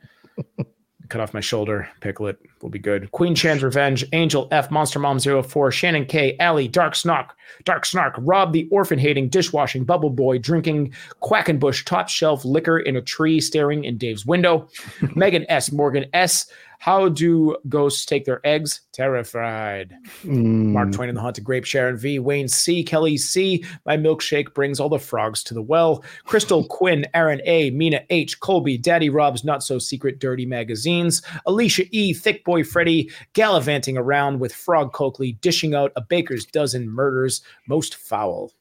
cut 1.11 1.21
off 1.21 1.33
my 1.33 1.41
shoulder. 1.41 1.89
Pickle 1.99 2.27
it 2.27 2.39
will 2.61 2.69
be 2.69 2.79
good. 2.79 3.11
Queen 3.11 3.35
Chan's 3.35 3.61
Revenge, 3.61 4.05
Angel 4.13 4.47
F, 4.51 4.71
Monster 4.71 4.97
Mom 4.97 5.19
04, 5.19 5.71
Shannon 5.71 6.05
K, 6.05 6.37
Allie, 6.39 6.69
Dark 6.69 6.95
Snark, 6.95 7.35
Dark 7.65 7.85
Snark, 7.85 8.15
Rob 8.17 8.53
the 8.53 8.67
orphan 8.71 8.97
hating, 8.97 9.27
dishwashing, 9.27 9.83
bubble 9.83 10.09
boy, 10.09 10.37
drinking 10.37 10.93
Quackenbush, 11.21 11.83
top 11.83 12.07
shelf 12.07 12.45
liquor 12.45 12.79
in 12.79 12.95
a 12.95 13.01
tree, 13.01 13.41
staring 13.41 13.83
in 13.83 13.97
Dave's 13.97 14.25
window. 14.25 14.69
Megan 15.15 15.45
S, 15.49 15.71
Morgan 15.71 16.05
S, 16.13 16.49
how 16.81 17.09
do 17.09 17.55
ghosts 17.69 18.07
take 18.07 18.25
their 18.25 18.41
eggs? 18.43 18.81
Terrified. 18.91 19.95
Mm. 20.23 20.71
Mark 20.71 20.91
Twain 20.91 21.09
and 21.09 21.17
the 21.17 21.21
Haunted 21.21 21.43
Grape, 21.43 21.63
Sharon 21.63 21.95
V, 21.95 22.17
Wayne 22.17 22.47
C, 22.47 22.83
Kelly 22.83 23.17
C. 23.17 23.63
My 23.85 23.97
milkshake 23.97 24.55
brings 24.55 24.79
all 24.79 24.89
the 24.89 24.97
frogs 24.97 25.43
to 25.43 25.53
the 25.53 25.61
well. 25.61 26.03
Crystal 26.25 26.63
Quinn, 26.69 27.05
Aaron 27.13 27.39
A, 27.45 27.69
Mina 27.69 28.01
H, 28.09 28.39
Colby, 28.39 28.79
Daddy 28.79 29.11
Rob's 29.11 29.43
Not 29.43 29.63
So 29.63 29.77
Secret 29.77 30.17
Dirty 30.17 30.47
Magazines, 30.47 31.21
Alicia 31.45 31.85
E, 31.91 32.13
Thick 32.13 32.43
Boy 32.43 32.63
Freddy, 32.63 33.11
gallivanting 33.33 33.95
around 33.95 34.39
with 34.39 34.51
Frog 34.51 34.91
Coakley, 34.91 35.33
dishing 35.33 35.75
out 35.75 35.91
a 35.95 36.01
baker's 36.01 36.47
dozen 36.47 36.89
murders, 36.89 37.43
most 37.67 37.93
foul. 37.93 38.53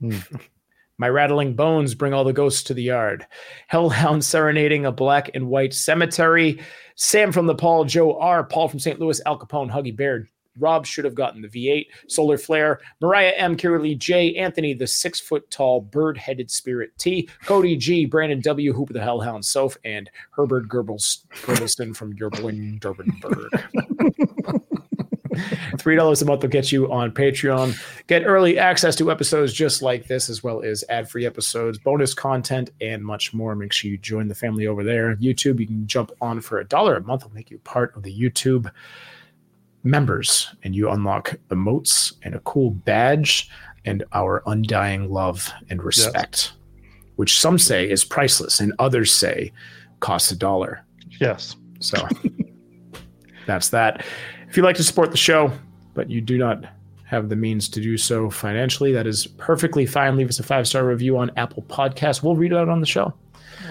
Mm. 0.00 0.40
My 0.98 1.08
rattling 1.08 1.54
bones 1.54 1.94
bring 1.94 2.14
all 2.14 2.24
the 2.24 2.32
ghosts 2.32 2.62
to 2.64 2.74
the 2.74 2.82
yard. 2.82 3.26
Hellhound 3.66 4.24
serenading 4.24 4.86
a 4.86 4.92
black 4.92 5.30
and 5.34 5.48
white 5.48 5.74
cemetery. 5.74 6.60
Sam 6.94 7.32
from 7.32 7.46
the 7.46 7.54
Paul, 7.54 7.84
Joe 7.84 8.18
R, 8.18 8.44
Paul 8.44 8.68
from 8.68 8.78
St. 8.78 8.98
Louis, 8.98 9.20
Al 9.26 9.38
Capone, 9.38 9.70
Huggy 9.70 9.94
Bear. 9.94 10.28
Rob 10.58 10.86
should 10.86 11.04
have 11.04 11.14
gotten 11.14 11.42
the 11.42 11.48
V8. 11.48 11.86
Solar 12.08 12.38
Flare, 12.38 12.80
Mariah 13.02 13.34
M, 13.36 13.56
Kimberly 13.56 13.94
J, 13.94 14.34
Anthony, 14.36 14.72
the 14.72 14.86
six 14.86 15.20
foot 15.20 15.50
tall 15.50 15.82
bird 15.82 16.16
headed 16.16 16.50
spirit 16.50 16.92
T, 16.98 17.28
Cody 17.44 17.76
G, 17.76 18.06
Brandon 18.06 18.40
W, 18.40 18.72
Hoop 18.72 18.88
of 18.88 18.94
the 18.94 19.02
Hellhound 19.02 19.44
Soph, 19.44 19.76
and 19.84 20.10
Herbert 20.30 20.68
Goebbels, 20.68 21.24
from 21.94 22.16
Durban, 22.16 22.78
Durbanburg. 22.80 24.62
$3 25.72 26.22
a 26.22 26.24
month 26.24 26.42
will 26.42 26.48
get 26.48 26.72
you 26.72 26.90
on 26.92 27.12
Patreon. 27.12 27.78
Get 28.06 28.24
early 28.24 28.58
access 28.58 28.96
to 28.96 29.10
episodes 29.10 29.52
just 29.52 29.82
like 29.82 30.06
this, 30.06 30.28
as 30.28 30.42
well 30.42 30.62
as 30.62 30.84
ad 30.88 31.10
free 31.10 31.26
episodes, 31.26 31.78
bonus 31.78 32.14
content, 32.14 32.70
and 32.80 33.04
much 33.04 33.32
more. 33.34 33.54
Make 33.54 33.72
sure 33.72 33.90
you 33.90 33.98
join 33.98 34.28
the 34.28 34.34
family 34.34 34.66
over 34.66 34.84
there. 34.84 35.16
YouTube, 35.16 35.60
you 35.60 35.66
can 35.66 35.86
jump 35.86 36.12
on 36.20 36.40
for 36.40 36.58
a 36.58 36.64
dollar 36.64 36.96
a 36.96 37.02
month. 37.02 37.24
Will 37.24 37.32
make 37.32 37.50
you 37.50 37.58
part 37.58 37.96
of 37.96 38.02
the 38.02 38.16
YouTube 38.16 38.70
members, 39.84 40.54
and 40.64 40.74
you 40.74 40.90
unlock 40.90 41.34
emotes 41.50 42.12
and 42.22 42.34
a 42.34 42.40
cool 42.40 42.70
badge 42.70 43.48
and 43.84 44.04
our 44.12 44.42
undying 44.46 45.10
love 45.10 45.50
and 45.70 45.82
respect, 45.82 46.52
yes. 46.76 46.88
which 47.14 47.38
some 47.40 47.58
say 47.58 47.88
is 47.88 48.04
priceless, 48.04 48.60
and 48.60 48.72
others 48.78 49.14
say 49.14 49.52
costs 50.00 50.30
a 50.32 50.36
dollar. 50.36 50.84
Yes. 51.20 51.56
So 51.80 52.06
that's 53.46 53.70
that. 53.70 54.04
If 54.48 54.56
you'd 54.56 54.64
like 54.64 54.76
to 54.76 54.84
support 54.84 55.10
the 55.10 55.16
show, 55.16 55.52
but 55.94 56.10
you 56.10 56.20
do 56.20 56.38
not 56.38 56.64
have 57.04 57.28
the 57.28 57.36
means 57.36 57.68
to 57.68 57.80
do 57.80 57.96
so 57.96 58.30
financially, 58.30 58.92
that 58.92 59.06
is 59.06 59.26
perfectly 59.26 59.86
fine. 59.86 60.16
Leave 60.16 60.28
us 60.28 60.38
a 60.38 60.42
five 60.42 60.66
star 60.66 60.84
review 60.84 61.18
on 61.18 61.30
Apple 61.36 61.62
Podcasts. 61.64 62.22
We'll 62.22 62.36
read 62.36 62.52
it 62.52 62.58
out 62.58 62.68
on 62.68 62.80
the 62.80 62.86
show. 62.86 63.14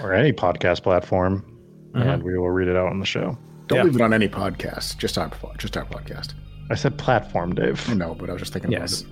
Or 0.02 0.12
any 0.12 0.32
podcast 0.32 0.82
platform, 0.82 1.44
mm-hmm. 1.92 2.08
and 2.08 2.22
we 2.22 2.36
will 2.36 2.50
read 2.50 2.68
it 2.68 2.76
out 2.76 2.88
on 2.88 2.98
the 3.00 3.06
show. 3.06 3.36
Don't 3.66 3.78
yeah. 3.78 3.84
leave 3.84 3.96
it 3.96 4.00
on 4.00 4.12
any 4.12 4.28
podcast, 4.28 4.98
just 4.98 5.18
our, 5.18 5.30
just 5.58 5.76
our 5.76 5.84
podcast. 5.86 6.34
I 6.70 6.74
said 6.74 6.98
platform, 6.98 7.54
Dave. 7.54 7.88
No, 7.94 8.14
but 8.14 8.28
I 8.28 8.32
was 8.32 8.42
just 8.42 8.52
thinking 8.52 8.72
yes. 8.72 9.04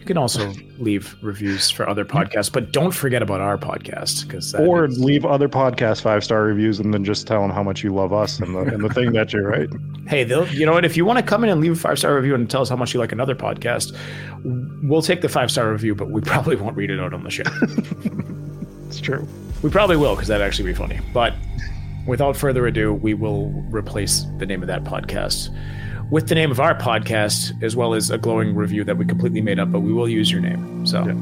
You 0.00 0.06
can 0.06 0.16
also 0.16 0.50
leave 0.78 1.14
reviews 1.22 1.70
for 1.70 1.86
other 1.86 2.06
podcasts, 2.06 2.50
but 2.50 2.72
don't 2.72 2.92
forget 2.92 3.22
about 3.22 3.42
our 3.42 3.58
podcast 3.58 4.26
because 4.26 4.54
or 4.54 4.86
is... 4.86 4.98
leave 4.98 5.26
other 5.26 5.46
podcast 5.46 6.00
five 6.00 6.24
star 6.24 6.42
reviews 6.42 6.80
and 6.80 6.94
then 6.94 7.04
just 7.04 7.26
tell 7.26 7.42
them 7.42 7.50
how 7.50 7.62
much 7.62 7.84
you 7.84 7.94
love 7.94 8.10
us 8.10 8.40
and 8.40 8.54
the 8.54 8.60
and 8.60 8.82
the 8.82 8.88
thing 8.88 9.12
that 9.12 9.34
you're 9.34 9.46
right. 9.46 9.68
Hey, 10.08 10.24
they'll 10.24 10.48
you 10.48 10.64
know 10.64 10.72
what? 10.72 10.86
If 10.86 10.96
you 10.96 11.04
want 11.04 11.18
to 11.18 11.22
come 11.22 11.44
in 11.44 11.50
and 11.50 11.60
leave 11.60 11.72
a 11.72 11.76
five 11.76 11.98
star 11.98 12.16
review 12.16 12.34
and 12.34 12.48
tell 12.48 12.62
us 12.62 12.70
how 12.70 12.76
much 12.76 12.94
you 12.94 12.98
like 12.98 13.12
another 13.12 13.34
podcast, 13.34 13.94
we'll 14.82 15.02
take 15.02 15.20
the 15.20 15.28
five 15.28 15.50
star 15.50 15.70
review, 15.70 15.94
but 15.94 16.10
we 16.10 16.22
probably 16.22 16.56
won't 16.56 16.76
read 16.78 16.90
it 16.90 16.98
out 16.98 17.12
on 17.12 17.22
the 17.22 17.30
show. 17.30 17.42
it's 18.86 19.00
true. 19.00 19.28
We 19.62 19.68
probably 19.68 19.98
will 19.98 20.14
because 20.14 20.28
that'd 20.28 20.44
actually 20.44 20.72
be 20.72 20.74
funny. 20.74 20.98
But 21.12 21.34
without 22.06 22.38
further 22.38 22.66
ado, 22.66 22.94
we 22.94 23.12
will 23.12 23.50
replace 23.68 24.24
the 24.38 24.46
name 24.46 24.62
of 24.62 24.68
that 24.68 24.82
podcast 24.82 25.54
with 26.10 26.28
the 26.28 26.34
name 26.34 26.50
of 26.50 26.60
our 26.60 26.74
podcast, 26.74 27.62
as 27.62 27.76
well 27.76 27.94
as 27.94 28.10
a 28.10 28.18
glowing 28.18 28.54
review 28.54 28.84
that 28.84 28.96
we 28.96 29.04
completely 29.04 29.40
made 29.40 29.58
up, 29.58 29.70
but 29.70 29.80
we 29.80 29.92
will 29.92 30.08
use 30.08 30.30
your 30.30 30.40
name. 30.40 30.86
So 30.86 31.06
yeah. 31.06 31.14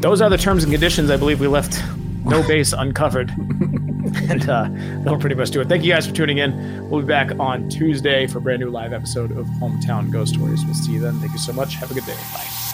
those 0.00 0.20
are 0.20 0.30
the 0.30 0.38
terms 0.38 0.62
and 0.64 0.72
conditions. 0.72 1.10
I 1.10 1.16
believe 1.16 1.40
we 1.40 1.48
left 1.48 1.82
no 2.24 2.42
base 2.46 2.72
uncovered. 2.72 3.30
and 4.28 4.48
uh, 4.48 4.68
that'll 5.02 5.18
pretty 5.18 5.34
much 5.36 5.50
do 5.50 5.60
it. 5.60 5.68
Thank 5.68 5.84
you 5.84 5.92
guys 5.92 6.06
for 6.06 6.14
tuning 6.14 6.38
in. 6.38 6.88
We'll 6.90 7.00
be 7.00 7.06
back 7.06 7.32
on 7.38 7.68
Tuesday 7.68 8.26
for 8.26 8.38
a 8.38 8.40
brand 8.40 8.60
new 8.60 8.70
live 8.70 8.92
episode 8.92 9.32
of 9.32 9.46
Hometown 9.46 10.10
Ghost 10.10 10.34
Stories. 10.34 10.64
We'll 10.64 10.74
see 10.74 10.92
you 10.92 11.00
then. 11.00 11.18
Thank 11.18 11.32
you 11.32 11.38
so 11.38 11.52
much. 11.52 11.76
Have 11.76 11.90
a 11.90 11.94
good 11.94 12.04
day. 12.04 12.16
Bye. 12.34 12.71